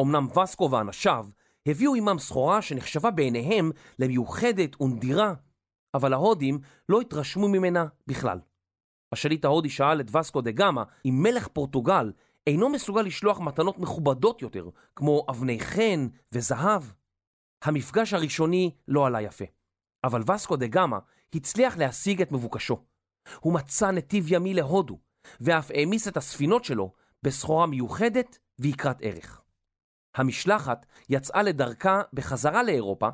אמנם 0.00 0.26
וסקו 0.38 0.70
ואנשיו 0.70 1.26
הביאו 1.68 1.94
עמם 1.94 2.18
סחורה 2.18 2.62
שנחשבה 2.62 3.10
בעיניהם 3.10 3.70
למיוחדת 3.98 4.80
ונדירה, 4.80 5.34
אבל 5.94 6.12
ההודים 6.12 6.58
לא 6.88 7.00
התרשמו 7.00 7.48
ממנה 7.48 7.86
בכלל. 8.06 8.38
השליט 9.12 9.44
ההודי 9.44 9.70
שאל 9.70 10.00
את 10.00 10.16
וסקו 10.16 10.40
דה 10.40 10.50
גמא 10.50 10.82
אם 11.04 11.14
מלך 11.22 11.48
פורטוגל 11.48 12.12
אינו 12.46 12.68
מסוגל 12.68 13.02
לשלוח 13.02 13.40
מתנות 13.40 13.78
מכובדות 13.78 14.42
יותר, 14.42 14.68
כמו 14.96 15.26
אבני 15.30 15.60
חן 15.60 16.08
וזהב. 16.32 16.82
המפגש 17.64 18.14
הראשוני 18.14 18.70
לא 18.88 19.06
עלה 19.06 19.22
יפה, 19.22 19.44
אבל 20.04 20.22
וסקו 20.34 20.56
דה 20.56 20.66
גמא 20.66 20.98
הצליח 21.36 21.76
להשיג 21.76 22.22
את 22.22 22.32
מבוקשו. 22.32 22.84
הוא 23.40 23.54
מצא 23.54 23.90
נתיב 23.90 24.32
ימי 24.32 24.54
להודו, 24.54 24.98
ואף 25.40 25.70
העמיס 25.74 26.08
את 26.08 26.16
הספינות 26.16 26.64
שלו 26.64 26.92
בסחורה 27.22 27.66
מיוחדת 27.66 28.38
ויקרת 28.58 28.98
ערך. 29.00 29.42
המשלחת 30.16 30.86
יצאה 31.08 31.42
לדרכה 31.42 32.00
בחזרה 32.12 32.62
לאירופה, 32.62 33.08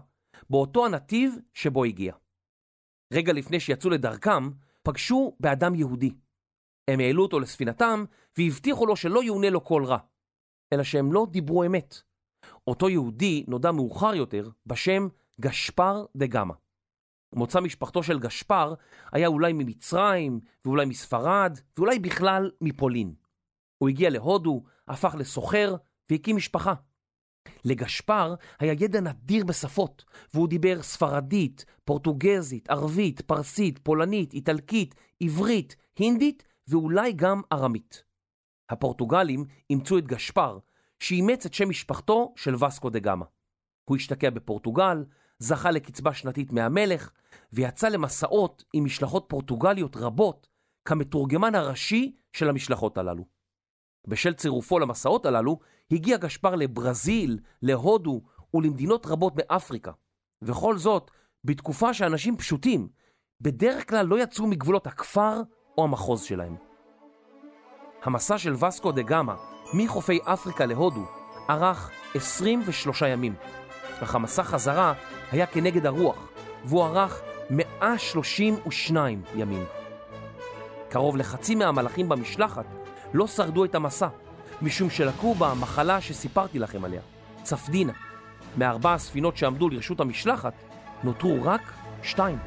באותו 0.50 0.86
הנתיב 0.86 1.34
שבו 1.54 1.84
הגיע. 1.84 2.14
רגע 3.12 3.32
לפני 3.32 3.60
שיצאו 3.60 3.90
לדרכם, 3.90 4.50
פגשו 4.82 5.36
באדם 5.40 5.74
יהודי. 5.74 6.14
הם 6.88 7.00
העלו 7.00 7.22
אותו 7.22 7.40
לספינתם 7.40 8.04
והבטיחו 8.38 8.86
לו 8.86 8.96
שלא 8.96 9.22
יאונה 9.22 9.50
לו 9.50 9.64
כל 9.64 9.84
רע, 9.84 9.98
אלא 10.72 10.82
שהם 10.82 11.12
לא 11.12 11.26
דיברו 11.30 11.64
אמת. 11.64 12.02
אותו 12.66 12.88
יהודי 12.88 13.44
נודע 13.48 13.72
מאוחר 13.72 14.14
יותר 14.14 14.50
בשם 14.66 15.08
גשפר 15.40 16.04
דה 16.16 16.26
גמא. 16.26 16.54
מוצא 17.34 17.60
משפחתו 17.60 18.02
של 18.02 18.18
גשפר 18.18 18.74
היה 19.12 19.28
אולי 19.28 19.52
ממצרים, 19.52 20.40
ואולי 20.64 20.86
מספרד, 20.86 21.58
ואולי 21.76 21.98
בכלל 21.98 22.50
מפולין. 22.60 23.14
הוא 23.78 23.88
הגיע 23.88 24.10
להודו, 24.10 24.62
הפך 24.88 25.14
לסוחר 25.18 25.76
והקים 26.10 26.36
משפחה. 26.36 26.74
לגשפר 27.64 28.34
היה 28.58 28.72
ידע 28.72 29.00
נדיר 29.00 29.44
בשפות, 29.44 30.04
והוא 30.34 30.48
דיבר 30.48 30.82
ספרדית, 30.82 31.64
פורטוגזית, 31.84 32.70
ערבית, 32.70 33.20
פרסית, 33.20 33.78
פולנית, 33.78 34.32
איטלקית, 34.32 34.94
עברית, 35.20 35.76
הינדית 35.98 36.44
ואולי 36.68 37.12
גם 37.12 37.42
ארמית. 37.52 38.04
הפורטוגלים 38.70 39.44
אימצו 39.70 39.98
את 39.98 40.06
גשפר, 40.06 40.58
שאימץ 41.00 41.46
את 41.46 41.54
שם 41.54 41.68
משפחתו 41.68 42.34
של 42.36 42.64
וסקו 42.64 42.90
דה 42.90 42.98
גמא. 42.98 43.24
הוא 43.84 43.96
השתקע 43.96 44.30
בפורטוגל, 44.30 45.04
זכה 45.42 45.70
לקצבה 45.70 46.14
שנתית 46.14 46.52
מהמלך, 46.52 47.10
ויצא 47.52 47.88
למסעות 47.88 48.64
עם 48.72 48.84
משלחות 48.84 49.24
פורטוגליות 49.28 49.96
רבות 49.96 50.48
כמתורגמן 50.84 51.54
הראשי 51.54 52.16
של 52.32 52.48
המשלחות 52.48 52.98
הללו. 52.98 53.24
בשל 54.08 54.34
צירופו 54.34 54.78
למסעות 54.78 55.26
הללו, 55.26 55.58
הגיע 55.90 56.16
גשפר 56.16 56.54
לברזיל, 56.54 57.38
להודו 57.62 58.22
ולמדינות 58.54 59.06
רבות 59.06 59.32
מאפריקה. 59.36 59.92
וכל 60.42 60.78
זאת 60.78 61.10
בתקופה 61.44 61.94
שאנשים 61.94 62.36
פשוטים 62.36 62.88
בדרך 63.40 63.88
כלל 63.88 64.06
לא 64.06 64.22
יצאו 64.22 64.46
מגבולות 64.46 64.86
הכפר 64.86 65.42
או 65.78 65.84
המחוז 65.84 66.22
שלהם. 66.22 66.56
המסע 68.02 68.38
של 68.38 68.64
וסקו 68.64 68.92
דה 68.92 69.02
גמא 69.02 69.34
מחופי 69.74 70.18
אפריקה 70.24 70.66
להודו 70.66 71.04
ארך 71.50 71.90
23 72.14 73.02
ימים, 73.02 73.34
אך 74.02 74.14
המסע 74.14 74.42
חזרה 74.42 74.92
היה 75.32 75.46
כנגד 75.46 75.86
הרוח, 75.86 76.28
והוא 76.64 76.84
ארך 76.84 77.20
132 77.50 79.22
ימים. 79.36 79.64
קרוב 80.88 81.16
לחצי 81.16 81.54
מהמלאכים 81.54 82.08
במשלחת 82.08 82.64
לא 83.14 83.26
שרדו 83.26 83.64
את 83.64 83.74
המסע, 83.74 84.08
משום 84.62 84.90
שלקו 84.90 85.34
בה 85.34 85.50
המחלה 85.50 86.00
שסיפרתי 86.00 86.58
לכם 86.58 86.84
עליה, 86.84 87.00
צפדינה. 87.42 87.92
מארבע 88.56 88.94
הספינות 88.94 89.36
שעמדו 89.36 89.68
לרשות 89.68 90.00
המשלחת, 90.00 90.52
נותרו 91.04 91.38
רק 91.42 91.72
שתיים. 92.02 92.38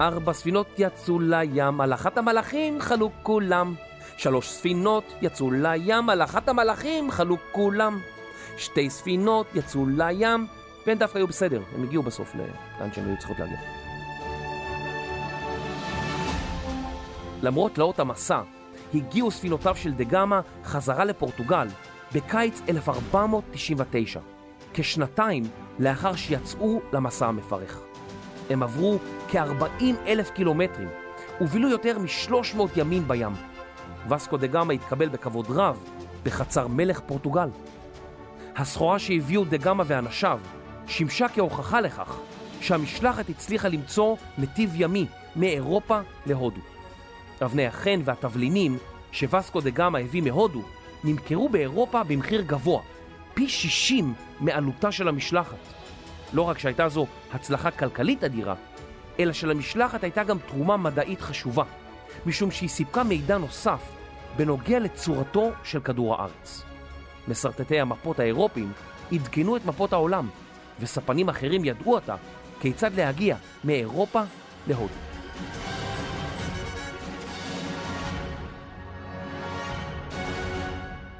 ארבע 0.00 0.32
ספינות 0.32 0.66
יצאו 0.78 1.20
לים, 1.20 1.80
על 1.80 1.94
אחת 1.94 2.18
המלאכים 2.18 2.80
חלו 2.80 3.10
כולם. 3.22 3.74
שלוש 4.16 4.48
ספינות 4.48 5.04
יצאו 5.22 5.50
לים, 5.50 6.10
על 6.10 6.22
אחת 6.22 6.48
המלאכים 6.48 7.10
חלו 7.10 7.36
כולם. 7.52 8.00
שתי 8.56 8.90
ספינות 8.90 9.46
יצאו 9.54 9.86
לים, 9.86 10.46
והן 10.86 10.98
דווקא 10.98 11.18
היו 11.18 11.26
בסדר, 11.26 11.62
הם 11.74 11.82
הגיעו 11.82 12.02
בסוף 12.02 12.34
לאן 12.34 12.92
שהן 12.92 13.08
היו 13.08 13.18
צריכות 13.18 13.38
להגיע. 13.38 13.58
למרות 17.42 17.74
תלאות 17.74 17.98
המסע, 17.98 18.40
הגיעו 18.94 19.30
ספינותיו 19.30 19.76
של 19.76 19.92
דגמה 19.92 20.40
חזרה 20.64 21.04
לפורטוגל 21.04 21.68
בקיץ 22.12 22.60
1499, 22.68 24.20
כשנתיים 24.74 25.42
לאחר 25.78 26.16
שיצאו 26.16 26.80
למסע 26.92 27.26
המפרך. 27.26 27.80
הם 28.50 28.62
עברו 28.62 28.98
כ-40 29.28 29.84
אלף 30.06 30.30
קילומטרים 30.30 30.88
ובילו 31.40 31.68
יותר 31.68 31.98
מ-300 31.98 32.60
ימים 32.76 33.08
בים. 33.08 33.53
וסקו 34.10 34.36
דה 34.36 34.46
גמא 34.46 34.72
התקבל 34.72 35.08
בכבוד 35.08 35.46
רב 35.48 35.84
בחצר 36.22 36.66
מלך 36.68 37.00
פורטוגל. 37.06 37.48
הסחורה 38.56 38.98
שהביאו 38.98 39.44
דה 39.44 39.56
גמא 39.56 39.84
ואנשיו 39.86 40.40
שימשה 40.86 41.28
כהוכחה 41.28 41.80
לכך 41.80 42.18
שהמשלחת 42.60 43.28
הצליחה 43.28 43.68
למצוא 43.68 44.16
נתיב 44.38 44.70
ימי 44.74 45.06
מאירופה 45.36 45.98
להודו. 46.26 46.60
אבני 47.42 47.66
החן 47.66 48.00
והתבלינים 48.04 48.78
שווסקו 49.12 49.60
דה 49.60 49.70
גמא 49.70 49.98
הביא 49.98 50.22
מהודו 50.22 50.62
נמכרו 51.04 51.48
באירופה 51.48 52.02
במחיר 52.02 52.40
גבוה, 52.40 52.82
פי 53.34 53.48
60 53.48 54.14
מעלותה 54.40 54.92
של 54.92 55.08
המשלחת. 55.08 55.56
לא 56.32 56.42
רק 56.42 56.58
שהייתה 56.58 56.88
זו 56.88 57.06
הצלחה 57.32 57.70
כלכלית 57.70 58.24
אדירה, 58.24 58.54
אלא 59.20 59.32
שלמשלחת 59.32 60.02
הייתה 60.02 60.24
גם 60.24 60.38
תרומה 60.38 60.76
מדעית 60.76 61.20
חשובה, 61.20 61.64
משום 62.26 62.50
שהיא 62.50 62.68
סיפקה 62.68 63.04
מידע 63.04 63.38
נוסף 63.38 63.92
בנוגע 64.36 64.78
לצורתו 64.78 65.50
של 65.64 65.80
כדור 65.80 66.14
הארץ. 66.14 66.62
מסרטטי 67.28 67.80
המפות 67.80 68.20
האירופיים 68.20 68.72
עדכנו 69.12 69.56
את 69.56 69.64
מפות 69.64 69.92
העולם, 69.92 70.28
וספנים 70.80 71.28
אחרים 71.28 71.64
ידעו 71.64 71.96
עתה 71.96 72.16
כיצד 72.60 72.94
להגיע 72.94 73.36
מאירופה 73.64 74.22
להודו. 74.66 74.94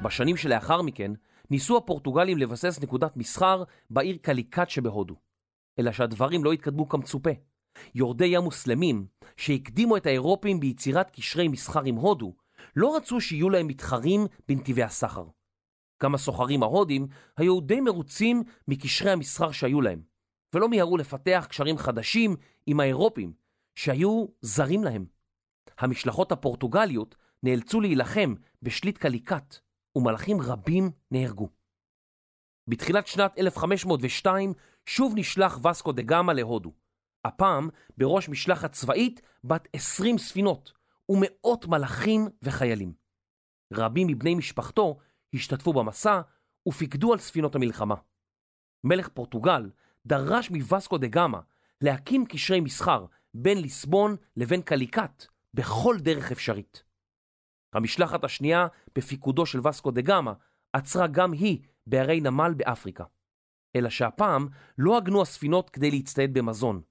בשנים 0.02 0.36
שלאחר 0.36 0.82
מכן 0.82 1.12
ניסו 1.50 1.76
הפורטוגלים 1.76 2.38
לבסס 2.38 2.80
נקודת 2.82 3.16
מסחר 3.16 3.64
בעיר 3.90 4.16
קליקט 4.22 4.68
שבהודו. 4.68 5.14
אלא 5.78 5.92
שהדברים 5.92 6.44
לא 6.44 6.52
התקדמו 6.52 6.88
כמצופה. 6.88 7.30
יורדי 7.94 8.26
ים 8.26 8.42
מוסלמים, 8.42 9.06
שהקדימו 9.36 9.96
את 9.96 10.06
האירופים 10.06 10.60
ביצירת 10.60 11.10
קשרי 11.10 11.48
מסחר 11.48 11.82
עם 11.84 11.96
הודו, 11.96 12.34
לא 12.76 12.96
רצו 12.96 13.20
שיהיו 13.20 13.50
להם 13.50 13.66
מתחרים 13.66 14.26
בנתיבי 14.48 14.82
הסחר. 14.82 15.24
גם 16.02 16.14
הסוחרים 16.14 16.62
ההודים 16.62 17.06
היו 17.36 17.60
די 17.60 17.80
מרוצים 17.80 18.42
מקשרי 18.68 19.10
המסחר 19.10 19.52
שהיו 19.52 19.80
להם, 19.80 20.02
ולא 20.54 20.68
מיהרו 20.68 20.96
לפתח 20.96 21.46
קשרים 21.48 21.78
חדשים 21.78 22.36
עם 22.66 22.80
האירופים, 22.80 23.32
שהיו 23.74 24.26
זרים 24.40 24.84
להם. 24.84 25.06
המשלחות 25.78 26.32
הפורטוגליות 26.32 27.16
נאלצו 27.42 27.80
להילחם 27.80 28.34
בשליט 28.62 28.98
קליקט, 28.98 29.56
ומלאכים 29.96 30.40
רבים 30.40 30.90
נהרגו. 31.10 31.48
בתחילת 32.68 33.06
שנת 33.06 33.38
1502 33.38 34.52
שוב 34.86 35.12
נשלח 35.16 35.58
וסקו 35.64 35.92
דה 35.92 36.02
גמא 36.02 36.32
להודו, 36.32 36.72
הפעם 37.24 37.68
בראש 37.98 38.28
משלחת 38.28 38.72
צבאית 38.72 39.20
בת 39.44 39.68
20 39.72 40.18
ספינות 40.18 40.72
ומאות 41.08 41.66
מלאכים 41.66 42.28
וחיילים. 42.42 42.92
רבים 43.72 44.06
מבני 44.06 44.34
משפחתו 44.34 44.98
השתתפו 45.34 45.72
במסע 45.72 46.20
ופיקדו 46.68 47.12
על 47.12 47.18
ספינות 47.18 47.54
המלחמה. 47.54 47.94
מלך 48.84 49.08
פורטוגל 49.08 49.70
דרש 50.06 50.50
מווסקו 50.50 50.98
דה 50.98 51.06
גמא 51.06 51.38
להקים 51.80 52.26
קשרי 52.26 52.60
מסחר 52.60 53.06
בין 53.34 53.58
ליסבון 53.58 54.16
לבין 54.36 54.62
קליקט 54.62 55.26
בכל 55.54 55.96
דרך 55.98 56.32
אפשרית. 56.32 56.82
המשלחת 57.72 58.24
השנייה 58.24 58.66
בפיקודו 58.96 59.46
של 59.46 59.68
וסקו 59.68 59.90
דה 59.90 60.00
גמא 60.00 60.32
עצרה 60.72 61.06
גם 61.06 61.32
היא 61.32 61.62
בערי 61.86 62.20
נמל 62.20 62.54
באפריקה. 62.56 63.04
אלא 63.76 63.90
שהפעם 63.90 64.48
לא 64.78 64.96
עגנו 64.96 65.22
הספינות 65.22 65.70
כדי 65.70 65.90
להצטייד 65.90 66.34
במזון, 66.34 66.82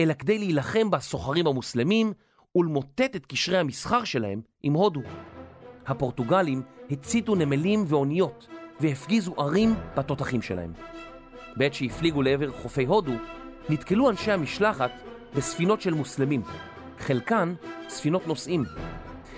אלא 0.00 0.14
כדי 0.14 0.38
להילחם 0.38 0.90
בסוחרים 0.90 1.46
המוסלמים 1.46 2.12
ולמוטט 2.56 3.16
את 3.16 3.26
קשרי 3.26 3.58
המסחר 3.58 4.04
שלהם 4.04 4.40
עם 4.62 4.72
הודו. 4.72 5.00
הפורטוגלים 5.86 6.62
הציתו 6.90 7.34
נמלים 7.34 7.84
ואוניות 7.88 8.46
והפגיזו 8.80 9.34
ערים 9.38 9.74
בתותחים 9.96 10.42
שלהם. 10.42 10.72
בעת 11.56 11.74
שהפליגו 11.74 12.22
לעבר 12.22 12.52
חופי 12.52 12.84
הודו, 12.84 13.12
נתקלו 13.68 14.10
אנשי 14.10 14.32
המשלחת 14.32 14.90
בספינות 15.34 15.80
של 15.80 15.94
מוסלמים, 15.94 16.42
חלקן 16.98 17.54
ספינות 17.88 18.26
נוסעים. 18.26 18.64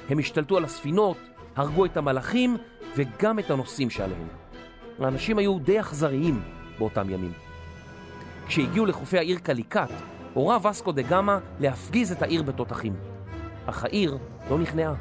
הם 0.08 0.18
השתלטו 0.18 0.56
על 0.56 0.64
הספינות, 0.64 1.16
הרגו 1.56 1.84
את 1.84 1.96
המלאכים 1.96 2.56
וגם 2.96 3.38
את 3.38 3.50
הנוסעים 3.50 3.90
שעליהם. 3.90 4.28
האנשים 4.98 5.38
היו 5.38 5.58
די 5.58 5.80
אכזריים 5.80 6.42
באותם 6.78 7.10
ימים. 7.10 7.32
כשהגיעו 8.46 8.86
לחופי 8.86 9.18
העיר 9.18 9.38
קליקט, 9.38 9.90
הורה 10.34 10.70
וסקו 10.70 10.92
דה 10.92 11.02
גמא 11.02 11.38
להפגיז 11.60 12.12
את 12.12 12.22
העיר 12.22 12.42
בתותחים. 12.42 12.96
אך 13.66 13.84
העיר 13.84 14.18
לא 14.50 14.58
נכנעה. 14.58 14.94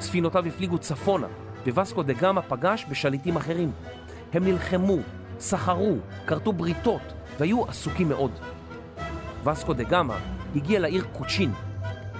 ספינותיו 0.00 0.46
הפליגו 0.46 0.78
צפונה, 0.78 1.26
ווסקו 1.66 2.02
דה 2.02 2.12
גמא 2.12 2.40
פגש 2.40 2.86
בשליטים 2.90 3.36
אחרים. 3.36 3.72
הם 4.32 4.44
נלחמו, 4.44 4.96
סחרו, 5.38 5.96
כרתו 6.26 6.52
בריתות, 6.52 7.02
והיו 7.38 7.64
עסוקים 7.64 8.08
מאוד. 8.08 8.30
וסקו 9.44 9.72
דה 9.72 9.84
גמא 9.84 10.14
הגיע 10.56 10.80
לעיר 10.80 11.04
קוצ'ין, 11.12 11.52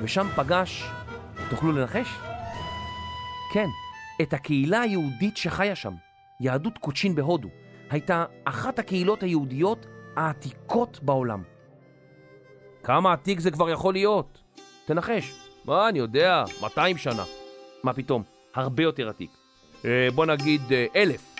ושם 0.03 0.27
פגש, 0.37 0.90
תוכלו 1.51 1.72
לנחש? 1.72 2.18
כן, 3.53 3.66
את 4.22 4.33
הקהילה 4.33 4.81
היהודית 4.81 5.37
שחיה 5.37 5.74
שם. 5.74 5.92
יהדות 6.40 6.79
קוצ'ין 6.79 7.14
בהודו 7.14 7.48
הייתה 7.90 8.24
אחת 8.44 8.79
הקהילות 8.79 9.22
היהודיות 9.22 9.87
העתיקות 10.16 11.01
בעולם. 11.03 11.42
כמה 12.88 13.12
עתיק 13.12 13.40
זה 13.40 13.51
כבר 13.51 13.70
יכול 13.70 13.94
להיות? 13.94 14.38
תנחש. 14.87 15.33
מה, 15.64 15.88
אני 15.88 15.98
יודע, 15.98 16.44
200 16.61 16.96
שנה. 16.96 17.24
מה 17.83 17.92
פתאום, 17.92 18.22
הרבה 18.55 18.83
יותר 18.83 19.09
עתיק. 19.09 19.31
אה, 19.85 20.09
בוא 20.14 20.27
נגיד 20.27 20.61
אה, 20.72 20.87
אלף. 20.96 21.35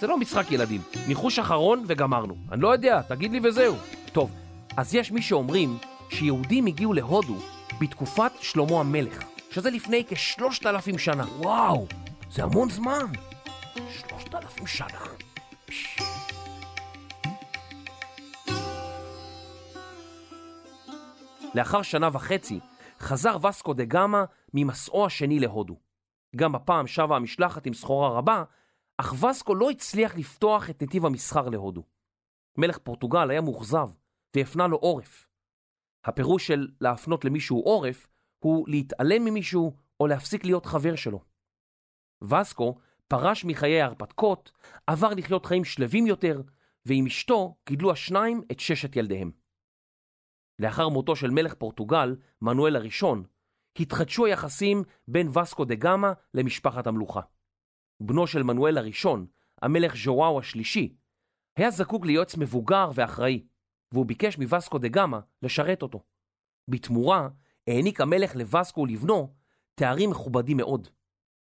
זה 0.00 0.06
לא 0.06 0.18
משחק 0.18 0.52
ילדים. 0.52 0.80
ניחוש 1.08 1.38
אחרון 1.38 1.84
וגמרנו. 1.86 2.36
אני 2.52 2.60
לא 2.60 2.72
יודע, 2.72 3.02
תגיד 3.02 3.32
לי 3.32 3.40
וזהו. 3.42 3.74
טוב, 4.12 4.30
אז 4.76 4.94
יש 4.94 5.12
מי 5.12 5.22
שאומרים 5.22 5.78
שיהודים 6.08 6.66
הגיעו 6.66 6.92
להודו 6.92 7.36
בתקופת 7.80 8.32
שלמה 8.40 8.80
המלך, 8.80 9.22
שזה 9.50 9.70
לפני 9.70 10.04
כשלושת 10.08 10.66
אלפים 10.66 10.98
שנה. 10.98 11.24
וואו, 11.38 11.86
זה 12.30 12.42
המון 12.42 12.70
זמן. 12.70 13.06
שלושת 13.74 14.34
אלפים 14.34 14.66
שנה. 14.66 15.00
פש... 15.66 15.98
לאחר 21.56 21.82
שנה 21.82 22.08
וחצי 22.12 22.60
חזר 23.00 23.36
וסקו 23.46 23.74
דה 23.74 23.84
גמא 23.84 24.24
ממסעו 24.54 25.06
השני 25.06 25.40
להודו. 25.40 25.76
גם 26.36 26.54
הפעם 26.54 26.86
שבה 26.86 27.16
המשלחת 27.16 27.66
עם 27.66 27.74
סחורה 27.74 28.08
רבה, 28.08 28.44
אך 28.98 29.24
וסקו 29.24 29.54
לא 29.54 29.70
הצליח 29.70 30.16
לפתוח 30.16 30.70
את 30.70 30.82
נתיב 30.82 31.06
המסחר 31.06 31.48
להודו. 31.48 31.82
מלך 32.58 32.78
פורטוגל 32.78 33.30
היה 33.30 33.40
מאוכזב 33.40 33.88
והפנה 34.36 34.66
לו 34.66 34.76
עורף. 34.76 35.28
הפירוש 36.04 36.46
של 36.46 36.68
להפנות 36.80 37.24
למישהו 37.24 37.60
עורף 37.60 38.08
הוא 38.38 38.68
להתעלם 38.68 39.24
ממישהו 39.24 39.76
או 40.00 40.06
להפסיק 40.06 40.44
להיות 40.44 40.66
חבר 40.66 40.96
שלו. 40.96 41.20
וסקו 42.22 42.78
פרש 43.08 43.44
מחיי 43.44 43.82
ההרפתקות, 43.82 44.52
עבר 44.86 45.10
לחיות 45.10 45.46
חיים 45.46 45.64
שלווים 45.64 46.06
יותר, 46.06 46.42
ועם 46.86 47.06
אשתו 47.06 47.56
גידלו 47.68 47.92
השניים 47.92 48.42
את 48.52 48.60
ששת 48.60 48.96
ילדיהם. 48.96 49.45
לאחר 50.58 50.88
מותו 50.88 51.16
של 51.16 51.30
מלך 51.30 51.54
פורטוגל, 51.54 52.16
מנואל 52.42 52.76
הראשון, 52.76 53.24
התחדשו 53.78 54.26
היחסים 54.26 54.82
בין 55.08 55.28
וסקו 55.38 55.64
דה 55.64 55.74
גמא 55.74 56.12
למשפחת 56.34 56.86
המלוכה. 56.86 57.20
בנו 58.00 58.26
של 58.26 58.42
מנואל 58.42 58.78
הראשון, 58.78 59.26
המלך 59.62 59.94
ז'וואו 60.04 60.38
השלישי, 60.38 60.96
היה 61.56 61.70
זקוק 61.70 62.06
ליועץ 62.06 62.36
מבוגר 62.36 62.90
ואחראי, 62.94 63.46
והוא 63.92 64.06
ביקש 64.06 64.38
מווסקו 64.38 64.78
דה 64.78 64.88
גמא 64.88 65.18
לשרת 65.42 65.82
אותו. 65.82 66.02
בתמורה 66.68 67.28
העניק 67.66 68.00
המלך 68.00 68.36
לווסקו 68.36 68.80
ולבנו 68.80 69.34
תארים 69.74 70.10
מכובדים 70.10 70.56
מאוד. 70.56 70.88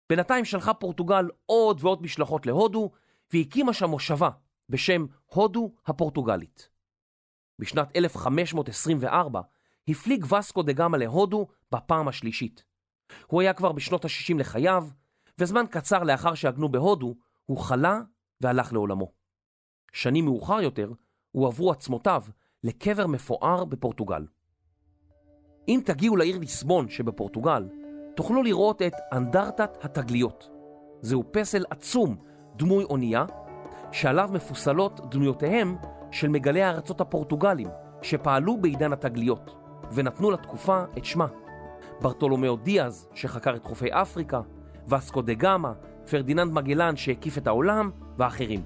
בינתיים 0.10 0.46
שלחה 0.46 0.74
פורטוגל 0.74 1.26
עוד 1.46 1.78
ועוד 1.82 2.02
משלחות 2.02 2.46
להודו, 2.46 2.92
והקימה 3.34 3.74
שם 3.74 3.90
מושבה 3.90 4.30
בשם 4.70 5.06
הודו 5.26 5.72
הפורטוגלית. 5.86 6.70
בשנת 7.64 7.98
1524 7.98 9.42
הפליג 9.88 10.34
וסקו 10.34 10.64
דה 10.64 10.74
גמא 10.74 10.98
להודו 10.98 11.48
בפעם 11.72 12.08
השלישית. 12.08 12.64
הוא 13.28 13.42
היה 13.42 13.54
כבר 13.54 13.72
בשנות 13.72 14.06
ה-60 14.06 14.38
לחייו, 14.38 14.88
וזמן 15.40 15.66
קצר 15.70 16.04
לאחר 16.04 16.34
שעגנו 16.34 16.70
בהודו, 16.70 17.16
הוא 17.46 17.58
חלה 17.58 18.00
והלך 18.42 18.74
לעולמו. 18.74 19.12
שנים 19.94 20.26
מאוחר 20.26 20.62
יותר, 20.62 20.92
הועברו 21.32 21.72
עצמותיו 21.72 22.24
לקבר 22.64 23.08
מפואר 23.08 23.66
בפורטוגל. 23.66 24.26
אם 25.68 25.82
תגיעו 25.86 26.16
לעיר 26.16 26.38
ליסבון 26.38 26.90
שבפורטוגל, 26.90 27.70
תוכלו 28.16 28.44
לראות 28.44 28.82
את 28.82 28.94
אנדרטת 29.14 29.86
התגליות. 29.86 30.50
זהו 31.02 31.24
פסל 31.32 31.66
עצום 31.70 32.18
דמוי 32.56 32.84
אונייה, 32.84 33.26
שעליו 33.92 34.30
מפוסלות 34.34 35.12
דמויותיהם 35.12 35.78
של 36.14 36.30
מגלי 36.30 36.64
הארצות 36.64 37.02
הפורטוגלים, 37.02 37.68
שפעלו 38.02 38.58
בעידן 38.58 38.94
התגליות, 38.94 39.56
ונתנו 39.92 40.32
לתקופה 40.32 40.84
את 40.98 41.06
שמה. 41.06 41.28
ברטולומיאו 42.02 42.56
דיאז, 42.56 43.08
שחקר 43.14 43.56
את 43.56 43.64
חופי 43.64 43.88
אפריקה, 43.92 44.42
וסקו 44.88 45.22
דה 45.22 45.34
גמא, 45.34 45.72
פרדיננד 46.10 46.54
מגלן 46.54 46.96
שהקיף 46.96 47.38
את 47.38 47.48
העולם, 47.48 47.92
ואחרים. 48.18 48.62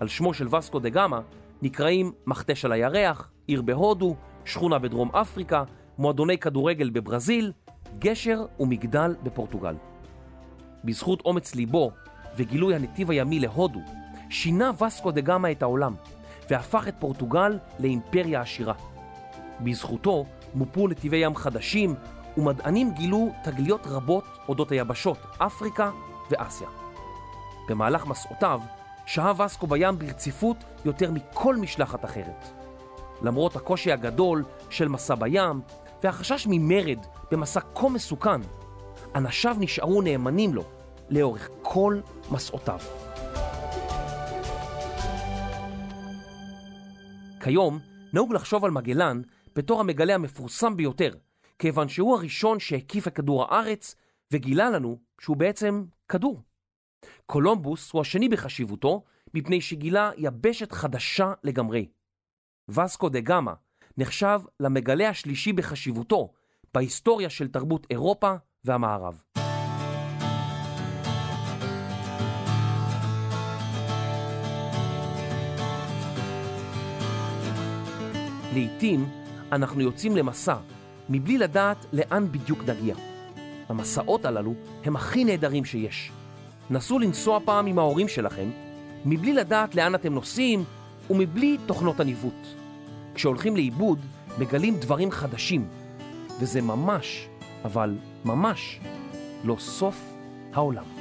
על 0.00 0.08
שמו 0.08 0.34
של 0.34 0.54
וסקו 0.54 0.78
דה 0.78 0.88
גמא 0.88 1.18
נקראים 1.62 2.12
מכתש 2.26 2.64
על 2.64 2.72
הירח, 2.72 3.30
עיר 3.46 3.62
בהודו, 3.62 4.16
שכונה 4.44 4.78
בדרום 4.78 5.10
אפריקה, 5.16 5.64
מועדוני 5.98 6.38
כדורגל 6.38 6.90
בברזיל, 6.90 7.52
גשר 7.98 8.46
ומגדל 8.60 9.14
בפורטוגל. 9.22 9.74
בזכות 10.84 11.22
אומץ 11.24 11.54
ליבו 11.54 11.90
וגילוי 12.36 12.74
הנתיב 12.74 13.10
הימי 13.10 13.40
להודו, 13.40 13.80
שינה 14.30 14.70
וסקו 14.86 15.10
דה 15.10 15.20
גמא 15.20 15.50
את 15.50 15.62
העולם, 15.62 15.94
והפך 16.50 16.88
את 16.88 16.94
פורטוגל 16.98 17.58
לאימפריה 17.78 18.40
עשירה. 18.40 18.74
בזכותו 19.60 20.24
מופו 20.54 20.88
נתיבי 20.88 21.16
ים 21.16 21.36
חדשים, 21.36 21.94
ומדענים 22.36 22.90
גילו 22.90 23.32
תגליות 23.44 23.86
רבות 23.86 24.24
אודות 24.48 24.72
היבשות 24.72 25.18
אפריקה 25.38 25.90
ואסיה. 26.30 26.68
במהלך 27.68 28.06
מסעותיו 28.06 28.60
שהה 29.06 29.32
וסקו 29.44 29.66
בים 29.66 29.98
ברציפות 29.98 30.56
יותר 30.84 31.10
מכל 31.10 31.56
משלחת 31.56 32.04
אחרת. 32.04 32.48
למרות 33.22 33.56
הקושי 33.56 33.92
הגדול 33.92 34.44
של 34.70 34.88
מסע 34.88 35.14
בים 35.14 35.60
והחשש 36.02 36.46
ממרד 36.50 36.98
במסע 37.30 37.60
כה 37.74 37.88
מסוכן, 37.88 38.40
אנשיו 39.14 39.56
נשארו 39.60 40.02
נאמנים 40.02 40.54
לו 40.54 40.62
לאורך 41.10 41.48
כל 41.62 42.00
מסעותיו. 42.30 42.80
כיום 47.40 47.78
נהוג 48.12 48.32
לחשוב 48.32 48.64
על 48.64 48.70
מגלן 48.70 49.22
בתור 49.56 49.80
המגלה 49.80 50.14
המפורסם 50.14 50.76
ביותר, 50.76 51.10
כיוון 51.58 51.88
שהוא 51.88 52.16
הראשון 52.16 52.60
שהקיף 52.60 53.08
את 53.08 53.14
כדור 53.14 53.44
הארץ 53.44 53.94
וגילה 54.32 54.70
לנו 54.70 54.98
שהוא 55.20 55.36
בעצם 55.36 55.84
כדור. 56.08 56.42
קולומבוס 57.26 57.92
הוא 57.92 58.00
השני 58.00 58.28
בחשיבותו, 58.28 59.04
מפני 59.34 59.60
שגילה 59.60 60.10
יבשת 60.16 60.72
חדשה 60.72 61.32
לגמרי. 61.44 61.88
וסקו 62.68 63.08
דה 63.08 63.20
גמא 63.20 63.52
נחשב 63.98 64.40
למגלה 64.60 65.08
השלישי 65.08 65.52
בחשיבותו 65.52 66.32
בהיסטוריה 66.74 67.30
של 67.30 67.48
תרבות 67.48 67.86
אירופה 67.90 68.34
והמערב. 68.64 69.39
לעתים 78.54 79.08
אנחנו 79.52 79.80
יוצאים 79.80 80.16
למסע, 80.16 80.56
מבלי 81.08 81.38
לדעת 81.38 81.86
לאן 81.92 82.26
בדיוק 82.30 82.64
נגיע. 82.66 82.94
המסעות 83.68 84.24
הללו 84.24 84.54
הם 84.84 84.96
הכי 84.96 85.24
נהדרים 85.24 85.64
שיש. 85.64 86.12
נסו 86.70 86.98
לנסוע 86.98 87.38
פעם 87.44 87.66
עם 87.66 87.78
ההורים 87.78 88.08
שלכם, 88.08 88.50
מבלי 89.04 89.32
לדעת 89.32 89.74
לאן 89.74 89.94
אתם 89.94 90.14
נוסעים 90.14 90.64
ומבלי 91.10 91.56
תוכנות 91.66 92.00
הניווט. 92.00 92.46
כשהולכים 93.14 93.56
לאיבוד, 93.56 93.98
מגלים 94.38 94.76
דברים 94.76 95.10
חדשים, 95.10 95.68
וזה 96.40 96.62
ממש, 96.62 97.28
אבל 97.64 97.96
ממש, 98.24 98.80
לא 99.44 99.56
סוף 99.58 100.00
העולם. 100.52 100.99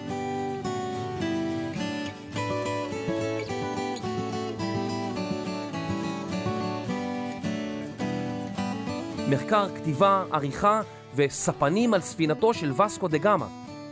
מחקר, 9.29 9.67
כתיבה, 9.75 10.23
עריכה 10.31 10.81
וספנים 11.15 11.93
על 11.93 12.01
ספינתו 12.01 12.53
של 12.53 12.81
וסקו 12.81 13.07
דה 13.07 13.17
גמא, 13.17 13.45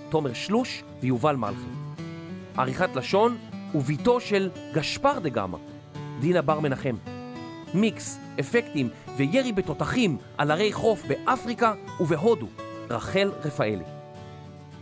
תומר 0.09 0.33
שלוש 0.33 0.83
ויובל 1.01 1.35
מלכי. 1.35 2.01
עריכת 2.57 2.95
לשון 2.95 3.37
וביתו 3.75 4.19
של 4.19 4.49
גשפר 4.73 5.19
דה 5.19 5.29
גמא, 5.29 5.57
דינה 6.19 6.41
בר 6.41 6.59
מנחם. 6.59 6.95
מיקס, 7.73 8.19
אפקטים 8.39 8.89
וירי 9.17 9.51
בתותחים 9.51 10.17
על 10.37 10.51
ערי 10.51 10.73
חוף 10.73 11.03
באפריקה 11.07 11.73
ובהודו, 11.99 12.47
רחל 12.89 13.31
רפאלי. 13.45 13.83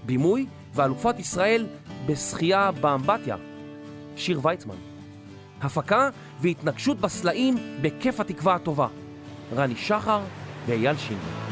בימוי 0.06 0.46
ואלופת 0.74 1.20
ישראל 1.20 1.68
בשחייה 2.06 2.72
באמבטיה, 2.72 3.36
שיר 4.16 4.40
ויצמן. 4.44 4.76
הפקה 5.62 6.10
והתנגשות 6.42 7.00
בסלעים 7.00 7.58
בכיף 7.82 8.20
התקווה 8.20 8.56
הטובה, 8.56 8.88
רני 9.56 9.76
שחר 9.76 10.22
ואייל 10.68 10.98
שינדר. 10.98 11.46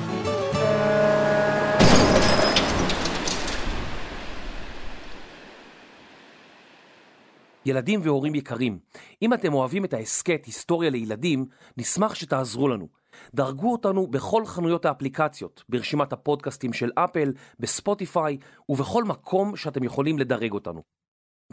ילדים 7.65 7.99
והורים 8.03 8.35
יקרים, 8.35 8.79
אם 9.21 9.33
אתם 9.33 9.53
אוהבים 9.53 9.85
את 9.85 9.93
ההסכת 9.93 10.45
היסטוריה 10.45 10.89
לילדים, 10.89 11.45
נשמח 11.77 12.15
שתעזרו 12.15 12.67
לנו. 12.67 12.87
דרגו 13.33 13.71
אותנו 13.71 14.07
בכל 14.07 14.45
חנויות 14.45 14.85
האפליקציות, 14.85 15.63
ברשימת 15.69 16.13
הפודקאסטים 16.13 16.73
של 16.73 16.91
אפל, 16.95 17.33
בספוטיפיי 17.59 18.37
ובכל 18.69 19.03
מקום 19.03 19.55
שאתם 19.55 19.83
יכולים 19.83 20.19
לדרג 20.19 20.51
אותנו. 20.51 20.92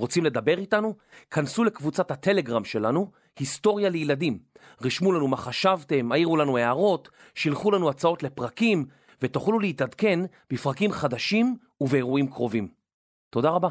רוצים 0.01 0.25
לדבר 0.25 0.59
איתנו? 0.59 0.95
כנסו 1.31 1.65
לקבוצת 1.65 2.11
הטלגרם 2.11 2.65
שלנו, 2.65 3.11
היסטוריה 3.39 3.89
לילדים. 3.89 4.39
רשמו 4.83 5.13
לנו 5.13 5.29
מה 5.29 5.37
חשבתם, 5.37 6.13
העירו 6.13 6.37
לנו 6.37 6.59
הערות, 6.59 7.09
שילחו 7.35 7.71
לנו 7.71 7.91
הצעות 7.91 8.23
לפרקים, 8.23 8.87
ותוכלו 9.23 9.59
להתעדכן 9.59 10.21
בפרקים 10.51 10.93
חדשים 10.93 11.57
ובאירועים 11.81 12.29
קרובים. 12.29 12.69
תודה 13.31 13.51
רבה. 13.51 13.69